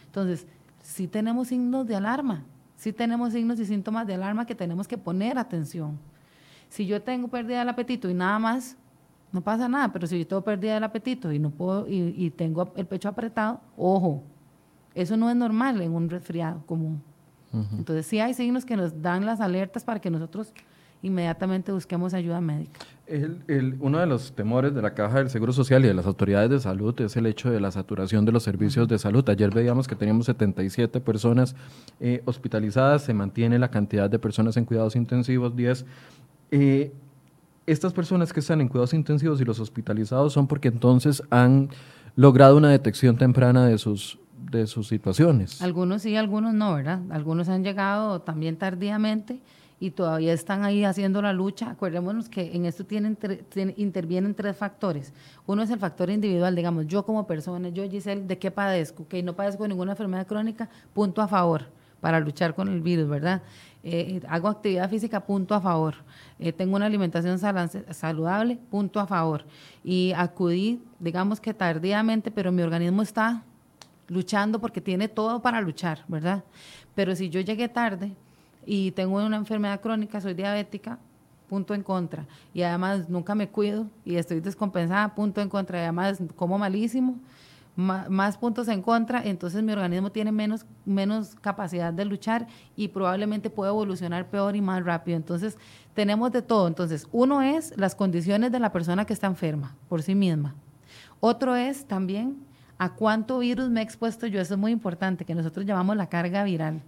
[0.05, 0.47] Entonces,
[0.81, 2.43] sí tenemos signos de alarma,
[2.75, 5.99] sí tenemos signos y síntomas de alarma que tenemos que poner atención.
[6.69, 8.75] Si yo tengo pérdida del apetito y nada más,
[9.31, 12.31] no pasa nada, pero si yo tengo pérdida del apetito y no puedo y, y
[12.31, 14.23] tengo el pecho apretado, ojo,
[14.95, 17.01] eso no es normal en un resfriado común.
[17.77, 20.51] Entonces sí hay signos que nos dan las alertas para que nosotros
[21.03, 22.79] inmediatamente busquemos ayuda médica.
[23.05, 26.49] El, uno de los temores de la Caja del Seguro Social y de las autoridades
[26.49, 29.27] de salud es el hecho de la saturación de los servicios de salud.
[29.29, 31.55] Ayer veíamos que teníamos 77 personas
[31.99, 35.85] eh, hospitalizadas, se mantiene la cantidad de personas en cuidados intensivos, 10.
[36.51, 36.91] Eh,
[37.67, 41.69] estas personas que están en cuidados intensivos y los hospitalizados son porque entonces han
[42.15, 44.17] logrado una detección temprana de sus
[44.51, 45.61] de sus situaciones.
[45.61, 47.01] Algunos sí, algunos no, ¿verdad?
[47.09, 49.41] Algunos han llegado también tardíamente
[49.79, 51.71] y todavía están ahí haciendo la lucha.
[51.71, 53.17] Acuérdémonos que en esto tienen,
[53.75, 55.13] intervienen tres factores.
[55.45, 59.07] Uno es el factor individual, digamos, yo como persona, yo Giselle, ¿de qué padezco?
[59.07, 61.65] Que no padezco ninguna enfermedad crónica, punto a favor
[61.99, 63.41] para luchar con el virus, ¿verdad?
[63.81, 65.95] Eh, hago actividad física, punto a favor.
[66.39, 69.45] Eh, tengo una alimentación saludable, punto a favor.
[69.83, 73.43] Y acudí, digamos que tardíamente, pero mi organismo está
[74.07, 76.43] luchando porque tiene todo para luchar, ¿verdad?
[76.95, 78.11] Pero si yo llegué tarde
[78.65, 80.99] y tengo una enfermedad crónica, soy diabética,
[81.47, 82.25] punto en contra.
[82.53, 85.79] Y además nunca me cuido y estoy descompensada, punto en contra.
[85.79, 87.17] Y además como malísimo,
[87.75, 93.49] más, puntos en contra, entonces mi organismo tiene menos, menos capacidad de luchar y probablemente
[93.49, 95.17] puede evolucionar peor y más rápido.
[95.17, 95.57] Entonces
[95.93, 96.67] tenemos de todo.
[96.67, 100.53] Entonces, uno es las condiciones de la persona que está enferma por sí misma.
[101.19, 102.37] Otro es también
[102.77, 106.07] a cuánto virus me he expuesto yo, eso es muy importante, que nosotros llamamos la
[106.07, 106.81] carga viral.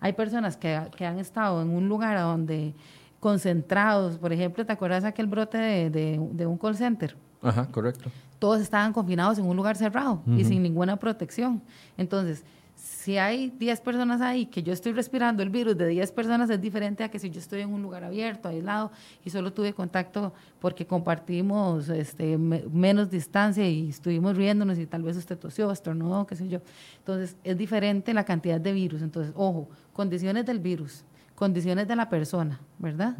[0.00, 2.74] Hay personas que, han estado en un lugar donde
[3.20, 7.16] concentrados, por ejemplo, ¿te acuerdas aquel brote de, un call center?
[7.40, 8.10] Ajá, correcto.
[8.38, 11.62] Todos estaban confinados en un lugar cerrado y sin ninguna protección.
[11.96, 12.44] Entonces,
[12.82, 16.60] si hay 10 personas ahí que yo estoy respirando el virus de 10 personas es
[16.60, 18.90] diferente a que si yo estoy en un lugar abierto, aislado
[19.24, 25.16] y solo tuve contacto porque compartimos este, menos distancia y estuvimos riéndonos y tal vez
[25.16, 26.60] usted tosió, estornudó, qué sé yo.
[26.98, 29.00] Entonces es diferente la cantidad de virus.
[29.02, 31.04] Entonces, ojo, condiciones del virus,
[31.36, 33.16] condiciones de la persona, ¿verdad?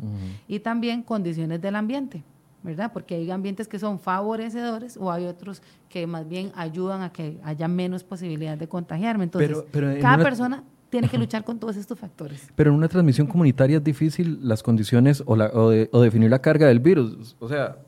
[0.48, 2.24] Y también condiciones del ambiente.
[2.62, 2.92] ¿Verdad?
[2.92, 7.40] Porque hay ambientes que son favorecedores o hay otros que más bien ayudan a que
[7.42, 9.24] haya menos posibilidad de contagiarme.
[9.24, 9.64] Entonces,
[10.00, 12.50] cada persona tiene que luchar con todos estos factores.
[12.54, 16.66] Pero en una transmisión comunitaria es difícil las condiciones o, la, o, definir la carga
[16.66, 17.34] del virus.
[17.40, 17.78] O sea,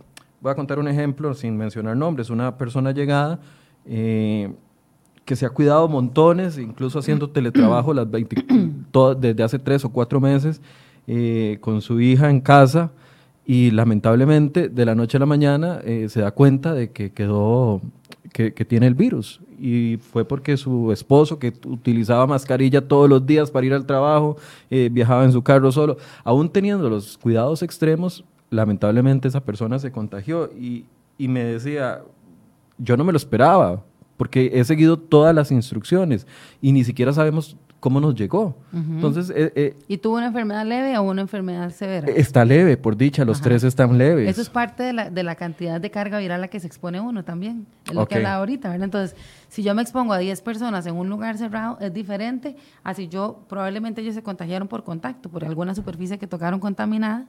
[0.40, 2.30] voy a contar un ejemplo sin mencionar nombres.
[2.30, 3.40] Una persona llegada
[3.84, 4.52] eh,
[5.24, 8.44] que se ha cuidado montones, incluso haciendo teletrabajo las 20,
[9.20, 10.60] desde hace tres o cuatro meses,
[11.06, 12.90] eh, con su hija en casa
[13.46, 17.82] y lamentablemente de la noche a la mañana eh, se da cuenta de que quedó,
[18.32, 19.40] que, tiene el virus.
[19.58, 24.36] Y fue porque su esposo, que utilizaba mascarilla todos los días para ir al trabajo,
[24.70, 29.92] eh, viajaba en su carro solo, aún teniendo los cuidados extremos, lamentablemente esa persona se
[29.92, 30.86] contagió y,
[31.18, 32.02] y me decía,
[32.78, 33.84] yo no me lo esperaba,
[34.16, 36.26] porque he seguido todas las instrucciones
[36.62, 38.56] y ni siquiera sabemos cómo nos llegó.
[38.72, 42.08] Entonces, eh, eh, ¿Y tuvo una enfermedad leve o una enfermedad severa?
[42.08, 44.26] Está leve, por dicha, los tres están leves.
[44.26, 46.66] Eso es parte de la, de la, cantidad de carga viral a la que se
[46.66, 47.66] expone uno también.
[47.84, 48.86] Es lo que hablaba ahorita, ¿verdad?
[48.86, 49.14] Entonces,
[49.50, 53.44] si yo me expongo a 10 personas en un lugar cerrado, es diferente así yo,
[53.50, 57.26] probablemente ellos se contagiaron por contacto, por alguna superficie que tocaron contaminada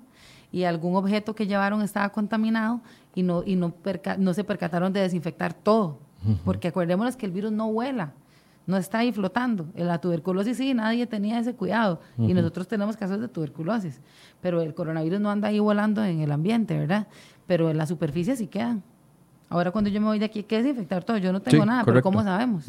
[0.53, 2.79] y algún objeto que llevaron estaba contaminado
[3.13, 3.73] y no, y no,
[4.19, 5.99] no se percataron de desinfectar todo.
[6.45, 8.13] Porque acuérdémonos que el virus no vuela,
[8.67, 9.67] no está ahí flotando.
[9.75, 14.01] En la tuberculosis sí, nadie tenía ese cuidado y nosotros tenemos casos de tuberculosis,
[14.41, 17.07] pero el coronavirus no anda ahí volando en el ambiente, ¿verdad?
[17.47, 18.83] Pero en la superficie sí quedan.
[19.47, 21.17] Ahora cuando yo me voy de aquí hay que desinfectar todo.
[21.17, 22.65] Yo no tengo nada, pero ¿cómo sabemos?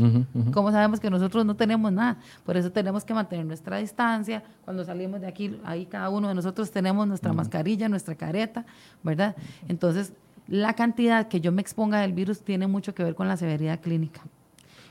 [0.52, 2.18] ¿Cómo sabemos que nosotros no tenemos nada?
[2.44, 4.42] Por eso tenemos que mantener nuestra distancia.
[4.64, 8.66] Cuando salimos de aquí, ahí cada uno de nosotros tenemos nuestra mascarilla, nuestra careta,
[9.02, 9.34] ¿verdad?
[9.68, 10.12] Entonces,
[10.48, 13.80] la cantidad que yo me exponga del virus tiene mucho que ver con la severidad
[13.80, 14.20] clínica.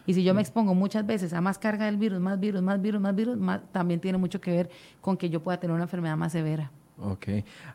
[0.05, 2.81] Y si yo me expongo muchas veces a más carga del virus, más virus, más
[2.81, 3.37] virus, más virus,
[3.71, 4.69] también tiene mucho que ver
[5.01, 6.71] con que yo pueda tener una enfermedad más severa.
[7.01, 7.27] Ok.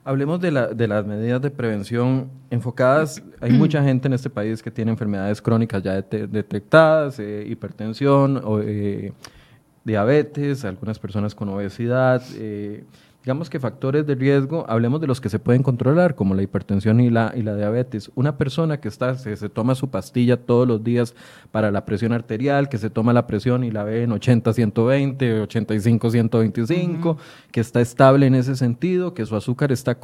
[0.05, 3.23] Hablemos de, la, de las medidas de prevención enfocadas.
[3.41, 8.61] Hay mucha gente en este país que tiene enfermedades crónicas ya detectadas, eh, hipertensión, o,
[8.61, 9.13] eh,
[9.85, 12.23] diabetes, algunas personas con obesidad.
[12.37, 12.85] Eh,
[13.23, 17.01] digamos que factores de riesgo, hablemos de los que se pueden controlar, como la hipertensión
[17.01, 18.11] y la, y la diabetes.
[18.15, 21.15] Una persona que está, se, toma su pastilla todos los días
[21.51, 25.41] para la presión arterial, que se toma la presión y la ve en 80, 120,
[25.43, 27.19] 85, 125,
[27.53, 29.99] que está estable en ese sentido, que su azúcar está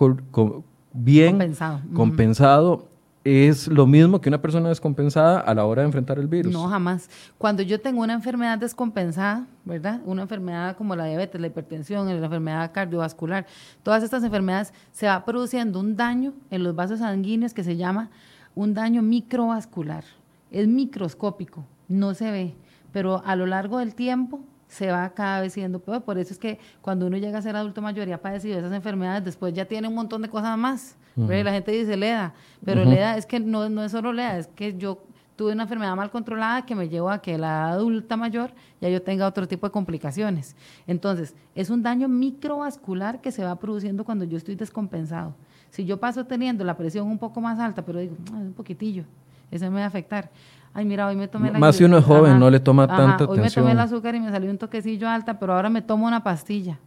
[0.93, 1.81] bien compensado.
[1.95, 2.89] compensado
[3.27, 6.53] es lo mismo que una persona descompensada a la hora de enfrentar el virus.
[6.53, 7.11] No, jamás.
[7.39, 10.01] Cuando yo tengo una enfermedad descompensada, ¿verdad?
[10.05, 13.45] Una enfermedad como la diabetes, la hipertensión, la enfermedad cardiovascular,
[13.83, 18.11] todas estas enfermedades se va produciendo un daño en los vasos sanguíneos que se llama
[18.55, 20.05] un daño microvascular.
[20.53, 22.55] Es microscópico, no se ve,
[22.93, 26.03] pero a lo largo del tiempo se va cada vez siendo peor.
[26.03, 28.73] Por eso es que cuando uno llega a ser adulto mayor y ha padecido esas
[28.73, 30.97] enfermedades, después ya tiene un montón de cosas más.
[31.17, 34.77] La gente dice LEDA, pero LEDA es que no, no es solo LEDA, es que
[34.77, 35.03] yo
[35.37, 39.01] tuve una enfermedad mal controlada que me llevó a que la adulta mayor ya yo
[39.03, 40.57] tenga otro tipo de complicaciones.
[40.87, 45.35] Entonces, es un daño microvascular que se va produciendo cuando yo estoy descompensado.
[45.71, 49.05] Si yo paso teniendo la presión un poco más alta, pero digo, ah, un poquitillo,
[49.51, 50.31] eso me va a afectar
[50.77, 53.24] ay, mira, hoy me tomé la Más si uno es joven, no le toma tanta
[53.24, 53.31] atención.
[53.31, 56.07] Hoy me tomé el azúcar y me salió un toquecillo alta, pero ahora me tomo
[56.07, 56.79] una pastilla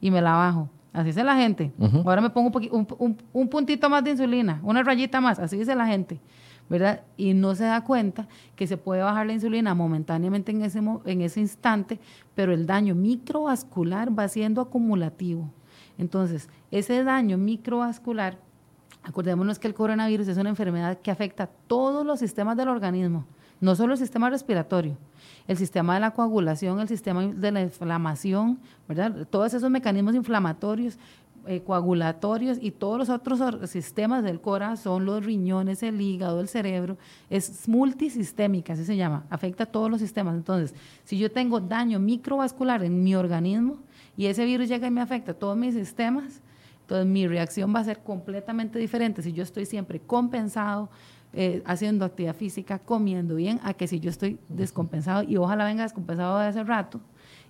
[0.00, 0.68] y me la bajo.
[0.92, 1.72] Así dice la gente.
[2.04, 5.86] Ahora me pongo un, un, puntito más de insulina, una rayita más, así dice la
[5.86, 6.20] gente.
[6.68, 7.02] ¿verdad?
[7.16, 11.20] Y no se da cuenta que se puede bajar la insulina momentáneamente en ese, en
[11.20, 11.98] ese instante,
[12.36, 15.50] pero el daño microvascular va siendo acumulativo.
[15.98, 18.38] Entonces, ese daño microvascular
[19.02, 23.24] Acordémonos que el coronavirus es una enfermedad que afecta a todos los sistemas del organismo,
[23.60, 24.96] no solo el sistema respiratorio,
[25.48, 29.26] el sistema de la coagulación, el sistema de la inflamación, ¿verdad?
[29.30, 30.98] Todos esos mecanismos inflamatorios,
[31.46, 33.40] eh, coagulatorios y todos los otros
[33.70, 36.98] sistemas del corazón, los riñones, el hígado, el cerebro,
[37.30, 40.34] es multisistémica, así se llama, afecta a todos los sistemas.
[40.34, 40.74] Entonces,
[41.04, 43.78] si yo tengo daño microvascular en mi organismo
[44.18, 46.42] y ese virus llega y me afecta a todos mis sistemas,
[46.90, 50.88] entonces mi reacción va a ser completamente diferente si yo estoy siempre compensado,
[51.32, 55.84] eh, haciendo actividad física, comiendo bien, a que si yo estoy descompensado y ojalá venga
[55.84, 57.00] descompensado de hace rato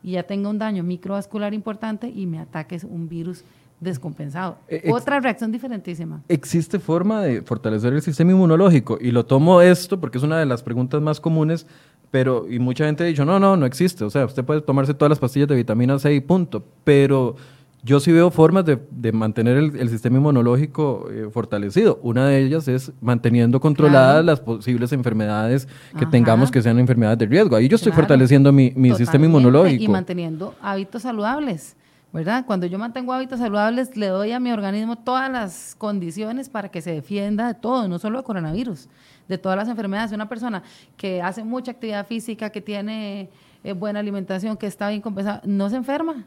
[0.02, 3.42] y ya tenga un daño microvascular importante y me ataque un virus
[3.80, 4.58] descompensado.
[4.68, 6.22] Eh, Otra reacción diferentísima.
[6.28, 8.98] ¿Existe forma de fortalecer el sistema inmunológico?
[9.00, 11.66] Y lo tomo esto porque es una de las preguntas más comunes,
[12.10, 14.04] pero y mucha gente ha dicho, no, no, no existe.
[14.04, 17.36] O sea, usted puede tomarse todas las pastillas de vitamina C y punto, pero
[17.82, 21.98] yo sí veo formas de, mantener el, sistema inmunológico eh, fortalecido.
[22.02, 25.66] Una de ellas es manteniendo controladas las posibles enfermedades
[25.98, 27.56] que tengamos que sean enfermedades de riesgo.
[27.56, 29.82] Ahí yo estoy fortaleciendo mi, sistema inmunológico.
[29.82, 31.76] Y manteniendo hábitos saludables.
[32.12, 32.44] ¿verdad?
[32.44, 36.82] Cuando yo mantengo hábitos saludables, le doy a mi organismo todas las condiciones para que
[36.82, 38.88] se defienda de todo, no solo de coronavirus,
[39.28, 40.10] de todas las enfermedades.
[40.10, 40.62] Una persona
[40.96, 43.30] que hace mucha actividad física, que tiene
[43.62, 46.26] eh, buena alimentación, que está bien compensada, no se enferma,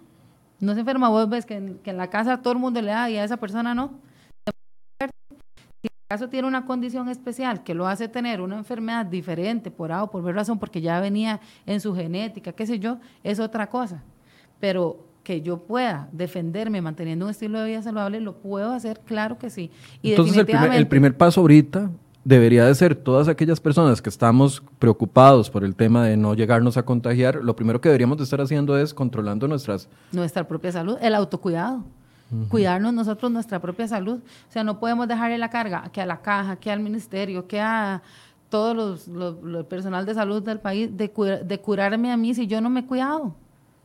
[0.64, 3.18] no se enferma, vos ves que en, la casa todo el mundo le da y
[3.18, 4.00] a esa persona no.
[5.82, 10.04] Si caso tiene una condición especial que lo hace tener una enfermedad diferente por A
[10.04, 13.68] o por B razón, porque ya venía en su genética, qué sé yo, es otra
[13.68, 14.04] cosa.
[14.60, 19.38] Pero que yo pueda defenderme manteniendo un estilo de vida saludable, lo puedo hacer, claro
[19.38, 19.72] que sí.
[20.02, 21.90] Y Entonces el primer paso ahorita
[22.24, 26.78] debería de ser todas aquellas personas que estamos preocupados por el tema de no llegarnos
[26.78, 29.90] a contagiar, lo primero que deberíamos de estar haciendo es controlando nuestras...
[30.12, 31.84] Nuestra propia salud, el autocuidado.
[32.50, 34.18] Cuidarnos nosotros nuestra propia salud.
[34.18, 37.62] O sea, no podemos dejarle la carga que a la caja, que al ministerio, que
[37.62, 38.02] a
[38.50, 41.12] todo los, personal de salud del país de,
[41.46, 43.36] de curarme a mí si yo no me he cuidado.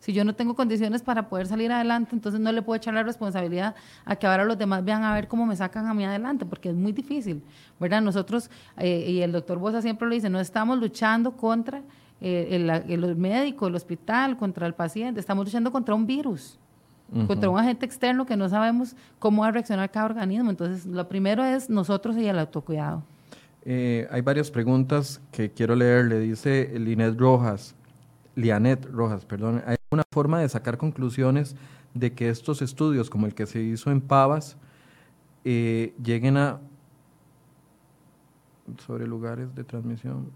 [0.01, 3.03] Si yo no tengo condiciones para poder salir adelante, entonces no le puedo echar la
[3.03, 3.75] responsabilidad
[4.05, 6.71] a que ahora los demás vean a ver cómo me sacan a mí adelante, porque
[6.71, 7.43] es muy difícil,
[7.81, 8.01] ¿verdad?
[8.01, 11.83] Nosotros, eh, y el doctor Bosa siempre lo dice, no estamos luchando contra
[12.21, 16.59] eh, el, médico, el hospital, contra el paciente, estamos luchando contra un virus,
[17.27, 20.51] contra un agente externo que no sabemos cómo va a reaccionar cada organismo.
[20.51, 23.03] Entonces, lo primero es nosotros y el autocuidado.
[23.65, 26.07] Eh, hay varias preguntas que quiero leer.
[26.07, 27.75] Le dice Linet Rojas,
[28.39, 29.63] Lianet Rojas, perdón.
[29.67, 31.57] ¿Hay una forma de sacar conclusiones
[31.93, 34.57] de que estos estudios, como el que se hizo en Pavas,
[35.45, 36.61] eh, lleguen a
[38.87, 40.31] sobre lugares de transmisión?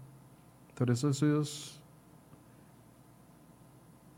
[0.77, 1.83] Sobre estos estudios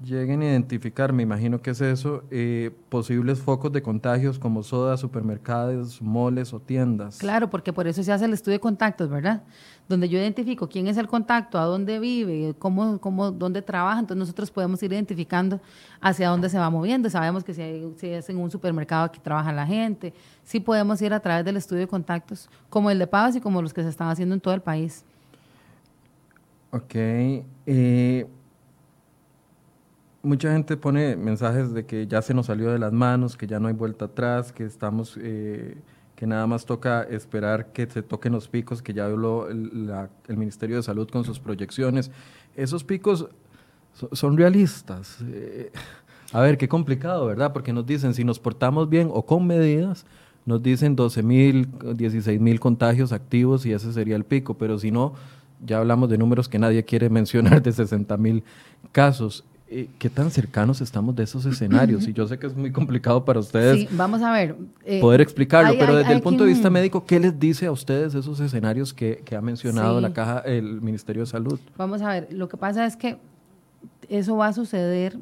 [0.04, 5.00] lleguen a identificar, me imagino que es eso, eh, posibles focos de contagios como sodas,
[5.00, 7.18] supermercados, moles o tiendas.
[7.18, 9.44] Claro, porque por eso se hace el estudio de contactos, ¿verdad?
[9.88, 14.20] Donde yo identifico quién es el contacto, a dónde vive, cómo, cómo, dónde trabaja, entonces
[14.20, 15.60] nosotros podemos ir identificando
[16.02, 17.10] hacia dónde se va moviendo.
[17.10, 20.14] Sabemos que si, si es en un supermercado aquí trabaja la gente,
[20.44, 23.62] sí podemos ir a través del estudio de contactos, como el de Pavas y como
[23.62, 25.06] los que se están haciendo en todo el país.
[26.72, 26.96] Ok.
[26.96, 28.28] Eh,
[30.26, 33.60] mucha gente pone mensajes de que ya se nos salió de las manos, que ya
[33.60, 35.78] no hay vuelta atrás, que estamos, eh,
[36.16, 40.78] que nada más toca esperar que se toquen los picos, que ya habló el, Ministerio
[40.78, 42.12] de Salud con sus proyecciones.
[42.56, 43.28] Esos picos
[44.12, 45.18] son realistas.
[45.28, 45.72] Eh,
[46.32, 47.54] a ver, qué complicado, ¿verdad?
[47.54, 50.06] Porque nos dicen, si nos portamos bien o con medidas,
[50.46, 54.92] nos dicen 12 mil, 16 mil contagios activos y ese sería el pico, pero si
[54.92, 55.14] no,
[55.66, 58.44] ya hablamos de números que nadie quiere mencionar de 60 mil
[58.92, 59.44] casos.
[59.68, 62.08] Eh, ¿Qué tan cercanos estamos de esos escenarios?
[62.08, 63.80] Y yo sé que es muy complicado para ustedes.
[63.80, 64.56] Sí, vamos a ver.
[64.84, 68.14] Eh, poder explicarlo, pero desde el punto de vista médico, ¿qué les dice a ustedes
[68.14, 71.60] esos escenarios que, ha mencionado la caja, el Ministerio de Salud?
[71.78, 73.18] Vamos a ver, lo que pasa es que
[74.08, 75.18] eso va a suceder.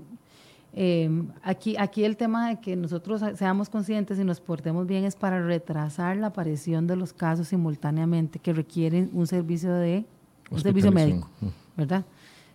[0.75, 1.09] Eh,
[1.43, 5.41] aquí, aquí el tema de que nosotros seamos conscientes y nos portemos bien es para
[5.41, 10.03] retrasar la aparición de los casos simultáneamente que requieren un servicio de
[10.49, 11.29] un servicio médico,
[11.77, 12.03] ¿verdad?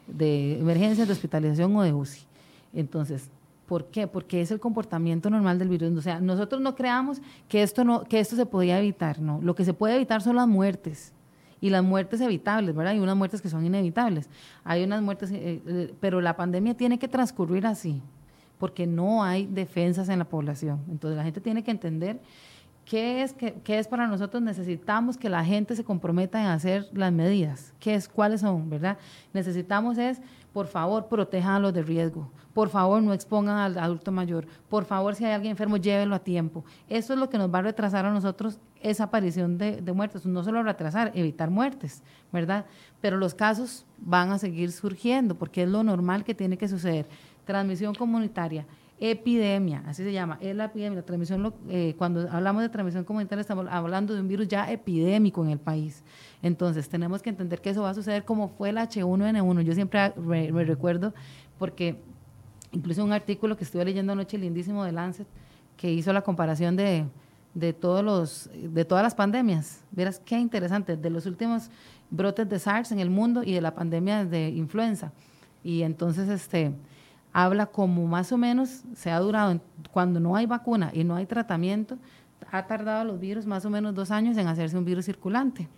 [0.08, 2.22] De emergencia, de hospitalización o de UCI.
[2.72, 3.30] Entonces,
[3.66, 4.06] ¿por qué?
[4.06, 5.96] Porque es el comportamiento normal del virus.
[5.96, 9.40] O sea, nosotros no creamos que esto, no, que esto se podía evitar, no.
[9.42, 11.12] Lo que se puede evitar son las muertes.
[11.60, 12.92] Y las muertes evitables, ¿verdad?
[12.92, 14.28] Hay unas muertes que son inevitables.
[14.64, 18.00] Hay unas muertes, eh, eh, pero la pandemia tiene que transcurrir así,
[18.58, 20.80] porque no hay defensas en la población.
[20.88, 22.20] Entonces la gente tiene que entender
[22.88, 24.42] ¿Qué es, qué, es para nosotros?
[24.42, 27.74] Necesitamos que la gente se comprometa en hacer las medidas.
[27.78, 28.08] ¿Qué es?
[28.08, 28.70] ¿Cuáles son?
[28.70, 28.96] ¿Verdad?
[29.34, 30.22] Necesitamos es,
[30.54, 32.32] por favor, protejan a los de riesgo.
[32.54, 34.46] Por favor, no expongan al adulto mayor.
[34.70, 36.64] Por favor, si hay alguien enfermo, llévelo a tiempo.
[36.88, 40.24] Eso es lo que nos va a retrasar a nosotros esa aparición de, de muertes.
[40.24, 42.64] No solo retrasar, evitar muertes, ¿verdad?
[43.02, 47.06] Pero los casos van a seguir surgiendo porque es lo normal que tiene que suceder.
[47.44, 48.64] Transmisión comunitaria
[49.00, 53.40] epidemia, así se llama, es la epidemia, la transmisión, eh, cuando hablamos de transmisión comunitaria
[53.40, 56.02] estamos hablando de un virus ya epidémico en el país.
[56.42, 59.62] Entonces, tenemos que entender que eso va a suceder como fue el H1N1.
[59.62, 61.14] Yo siempre me, recuerdo
[61.58, 61.96] porque
[62.72, 65.26] incluso un artículo que estuve leyendo anoche lindísimo de Lancet
[65.76, 67.06] que hizo la comparación de,
[67.54, 69.84] de todos los de todas las pandemias.
[69.92, 71.70] Verás qué interesante, de los últimos
[72.10, 75.12] brotes de SARS en el mundo y de la pandemia de influenza.
[75.62, 76.72] Y entonces este
[77.44, 79.60] habla como más o menos se ha durado,
[79.92, 81.96] cuando no hay vacuna y no hay tratamiento,
[82.50, 85.68] ha tardado los virus más o menos dos años en hacerse un virus circulante,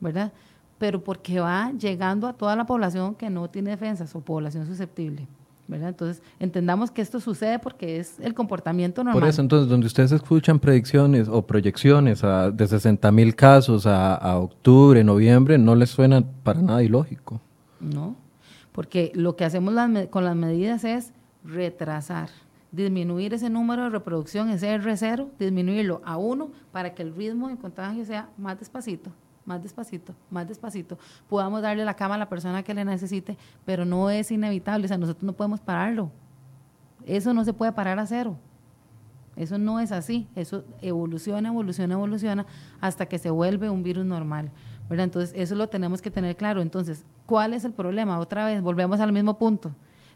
[0.00, 0.32] ¿verdad?
[0.78, 5.28] Pero porque va llegando a toda la población que no tiene defensas o población susceptible.
[5.68, 5.90] ¿verdad?
[5.90, 9.20] Entonces, entendamos que esto sucede porque es el comportamiento normal.
[9.20, 14.38] Por eso, entonces, donde ustedes escuchan predicciones o proyecciones de 60 mil casos a, a
[14.38, 17.40] octubre, noviembre, no les suena para nada ilógico.
[17.78, 18.16] No,
[18.72, 19.74] porque lo que hacemos
[20.10, 21.12] con las medidas es
[21.44, 22.28] retrasar,
[22.72, 27.56] disminuir ese número de reproducción, ese R0, disminuirlo a uno para que el ritmo de
[27.56, 29.10] contagio sea más despacito,
[29.44, 30.98] más despacito, más despacito.
[31.28, 34.88] Podamos darle la cama a la persona que le necesite, pero no es inevitable, o
[34.88, 36.10] sea, nosotros no podemos pararlo.
[37.06, 38.36] Eso no se puede parar a cero.
[39.36, 42.46] Eso no es así, eso evoluciona, evoluciona, evoluciona
[42.80, 44.50] hasta que se vuelve un virus normal.
[44.90, 46.60] Entonces, eso lo tenemos que tener claro.
[46.62, 48.18] Entonces, ¿cuál es el problema?
[48.18, 49.70] Otra vez, volvemos al mismo punto.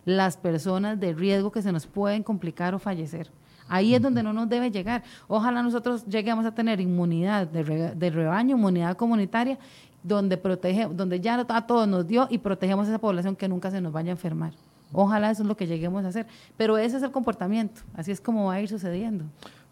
[0.05, 3.31] Las personas de riesgo que se nos pueden complicar o fallecer.
[3.69, 5.03] Ahí es donde no nos debe llegar.
[5.29, 9.59] Ojalá nosotros lleguemos a tener inmunidad de, rebaño, inmunidad comunitaria,
[10.03, 13.71] donde, protege, donde ya a todos nos dio y protegemos a esa población que nunca
[13.71, 14.53] se nos vaya a enfermar.
[14.93, 16.27] Ojalá eso es lo que lleguemos a hacer.
[16.57, 17.81] Pero ese es el comportamiento.
[17.95, 19.25] Así es como va a ir sucediendo.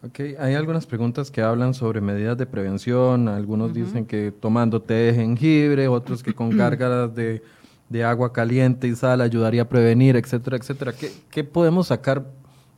[0.05, 3.29] Ok, hay algunas preguntas que hablan sobre medidas de prevención.
[3.29, 7.41] Algunos dicen que tomando té de jengibre, otros que con gárgaras de,
[7.87, 10.91] de agua caliente y sal ayudaría a prevenir, etcétera, etcétera.
[10.91, 12.25] ¿Qué, qué podemos sacar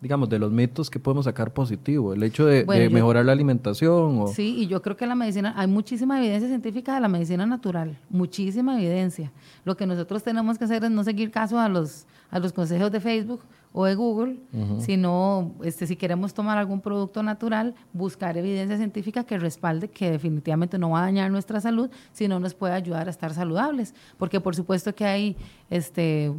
[0.02, 4.20] digamos, de los mitos que podemos sacar positivo, el hecho de, mejorar la alimentación.
[4.22, 4.28] O...
[4.28, 7.98] Sí, y yo creo que la medicina, hay muchísima evidencia científica de la medicina natural,
[8.10, 9.32] muchísima evidencia.
[9.64, 12.92] Lo que nosotros tenemos que hacer es no seguir caso a los, a los consejos
[12.92, 13.42] de Facebook
[13.78, 14.40] o de Google,
[14.80, 20.78] sino este, si queremos tomar algún producto natural, buscar evidencia científica que respalde que definitivamente
[20.78, 23.94] no va a dañar nuestra salud, sino nos puede ayudar a estar saludables.
[24.18, 25.36] Porque por supuesto que hay
[25.70, 26.32] este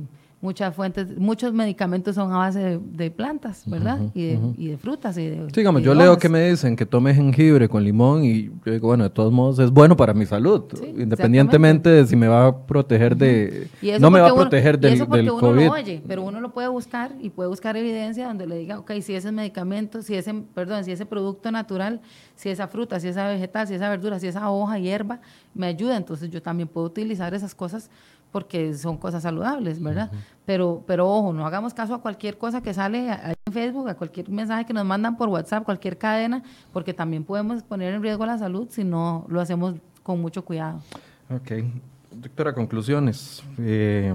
[0.47, 3.99] muchas fuentes, muchos medicamentos son a base de, plantas, ¿verdad?
[4.15, 5.19] y, de, y, de, frutas.
[5.19, 8.73] Y de, digamos, yo leo que me dicen que tome jengibre con limón y yo
[8.73, 10.63] digo, bueno, de todos modos es bueno para mi salud,
[10.97, 13.69] independientemente de si me va a proteger de...
[13.99, 16.69] No me va a proteger del, eso del uno Lo oye, pero uno lo puede
[16.69, 20.85] buscar y puede buscar evidencia donde le diga, ok, si ese medicamento, si ese, perdón,
[20.85, 22.01] si ese producto natural,
[22.37, 25.19] si esa fruta, si esa vegetal, si esa verdura, si esa hoja, hierba,
[25.55, 27.91] me ayuda, entonces yo también puedo utilizar esas cosas
[28.37, 30.11] porque son cosas saludables, ¿verdad?
[30.47, 34.31] Pero, pero ojo, no hagamos caso a cualquier cosa que sale en Facebook, a cualquier
[34.31, 36.43] mensaje que nos mandan por WhatsApp, cualquier cadena,
[36.73, 39.75] porque también podemos poner en riesgo la salud si no lo hacemos
[40.05, 40.81] con mucho cuidado.
[41.29, 41.65] Ok.
[42.13, 43.43] Doctora, conclusiones.
[43.59, 44.15] Eh,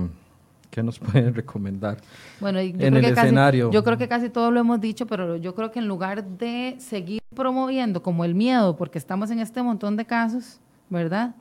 [0.70, 1.98] ¿Qué nos pueden recomendar
[2.40, 3.70] bueno, yo en el escenario?
[3.70, 6.78] yo creo que casi todo lo hemos dicho, pero yo creo que en lugar de
[6.80, 11.36] seguir promoviendo como el miedo, porque estamos en este montón de casos, ¿verdad?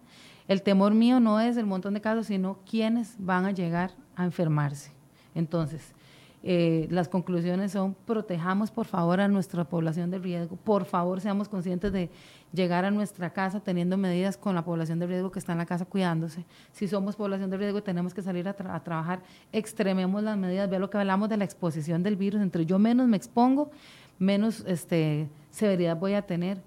[0.48, 4.24] El temor mío no es el montón de casos, sino quiénes van a llegar a
[4.24, 4.92] enfermarse.
[5.34, 5.94] Entonces,
[6.42, 11.50] eh, las conclusiones son, protejamos por favor a nuestra población de riesgo, por favor seamos
[11.50, 12.08] conscientes de
[12.52, 15.66] llegar a nuestra casa teniendo medidas con la población de riesgo que está en la
[15.66, 16.44] casa cuidándose.
[16.72, 20.78] Si somos población de riesgo tenemos que salir a, a, trabajar, extrememos las medidas, vea
[20.78, 23.70] lo que hablamos de la exposición del virus, entre yo menos me expongo,
[24.18, 26.62] menos este, severidad voy a tener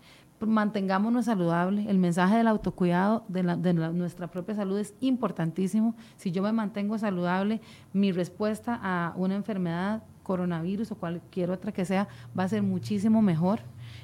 [0.47, 1.87] mantengámonos saludables.
[1.87, 5.95] El mensaje del autocuidado de, nuestra propia salud es importantísimo.
[6.17, 7.61] Si yo me mantengo saludable,
[7.93, 13.21] mi respuesta a una enfermedad, coronavirus o cualquier otra que sea, va a ser muchísimo
[13.21, 13.59] mejor.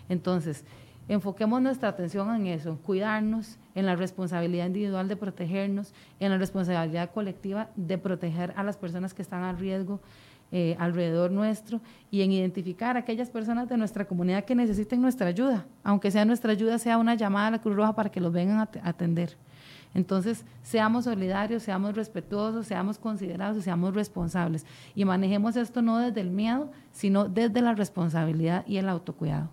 [0.09, 0.65] Entonces,
[1.07, 6.37] enfoquemos nuestra atención en eso, en cuidarnos, en la responsabilidad individual de protegernos, en la
[6.37, 10.01] responsabilidad colectiva de proteger a las personas que están a riesgo
[10.51, 11.79] eh, alrededor nuestro
[12.09, 16.25] y en identificar a aquellas personas de nuestra comunidad que necesiten nuestra ayuda, aunque sea
[16.25, 19.37] nuestra ayuda, sea una llamada a la Cruz Roja para que los vengan a atender.
[19.93, 24.65] Entonces, seamos solidarios, seamos respetuosos, seamos considerados y seamos responsables.
[24.95, 29.49] Y manejemos esto no desde el miedo, sino desde la responsabilidad y el autocuidado.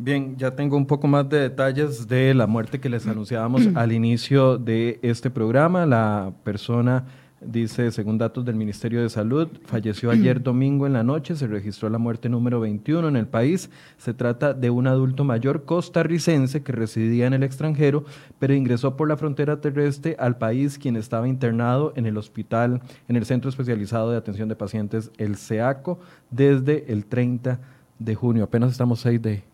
[0.00, 3.92] Bien, ya tengo un poco más de detalles de la muerte que les anunciábamos al
[3.92, 5.86] inicio de este programa.
[5.86, 7.04] La persona
[7.40, 11.88] Dice, según datos del Ministerio de Salud, falleció ayer domingo en la noche, se registró
[11.88, 13.70] la muerte número 21 en el país.
[13.96, 18.04] Se trata de un adulto mayor costarricense que residía en el extranjero,
[18.40, 23.14] pero ingresó por la frontera terrestre al país, quien estaba internado en el hospital, en
[23.16, 27.60] el Centro Especializado de Atención de Pacientes, el CEACO, desde el 30
[28.00, 28.44] de junio.
[28.44, 29.44] Apenas estamos seis de,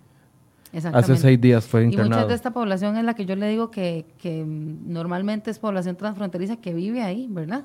[0.92, 2.06] Hace seis días fue internado.
[2.06, 5.58] Y mucha de esta población es la que yo le digo que, que normalmente es
[5.58, 7.64] población transfronteriza que vive ahí, ¿verdad?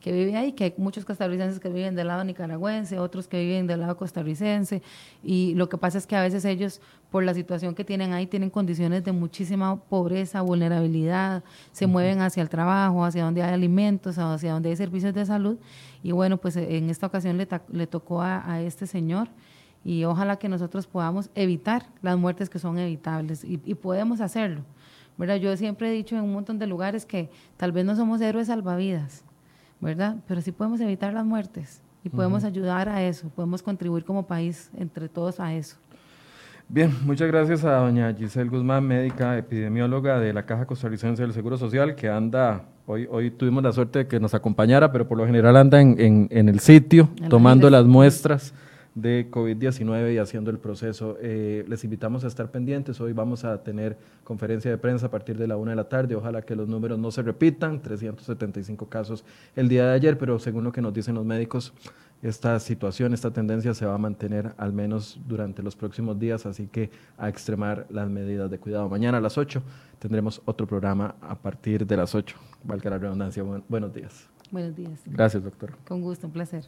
[0.00, 3.66] Que vive ahí, que hay muchos costarricenses que viven del lado nicaragüense, otros que viven
[3.66, 4.82] del lado costarricense.
[5.22, 6.80] Y lo que pasa es que a veces ellos,
[7.10, 11.42] por la situación que tienen ahí, tienen condiciones de muchísima pobreza, vulnerabilidad,
[11.72, 15.58] se mueven hacia el trabajo, hacia donde hay alimentos, hacia donde hay servicios de salud.
[16.02, 19.28] Y bueno, pues en esta ocasión le, le tocó a, a este señor
[19.86, 24.62] y ojalá que nosotros podamos evitar las muertes que son evitables y, podemos hacerlo.
[25.16, 25.36] ¿verdad?
[25.36, 28.48] Yo siempre he dicho en un montón de lugares que tal vez no somos héroes
[28.48, 29.22] salvavidas,
[29.80, 30.16] ¿verdad?
[30.26, 34.72] Pero sí podemos evitar las muertes y podemos ayudar a eso, podemos contribuir como país
[34.76, 35.76] entre todos a eso.
[36.68, 41.56] Bien, muchas gracias a doña Giselle Guzmán, médica epidemióloga de la Caja Costarricense del Seguro
[41.58, 45.26] Social, que anda, hoy, hoy tuvimos la suerte de que nos acompañara, pero por lo
[45.26, 48.52] general anda en, en, el sitio, tomando las muestras
[48.96, 51.18] de COVID-19 y haciendo el proceso.
[51.20, 52.98] Eh, les invitamos a estar pendientes.
[53.00, 56.16] Hoy vamos a tener conferencia de prensa a partir de la una de la tarde.
[56.16, 57.82] Ojalá que los números no se repitan.
[57.82, 59.24] 375 casos
[59.54, 61.74] el día de ayer, pero según lo que nos dicen los médicos,
[62.22, 66.66] esta situación, esta tendencia se va a mantener al menos durante los próximos días, así
[66.66, 68.88] que a extremar las medidas de cuidado.
[68.88, 69.62] Mañana a las 8
[69.98, 72.34] tendremos otro programa a partir de las 8.
[72.64, 73.44] Valga la redundancia.
[73.68, 74.26] buenos días.
[74.50, 75.02] Buenos días.
[75.04, 75.76] Gracias, doctor.
[75.86, 76.64] Con gusto, un placer.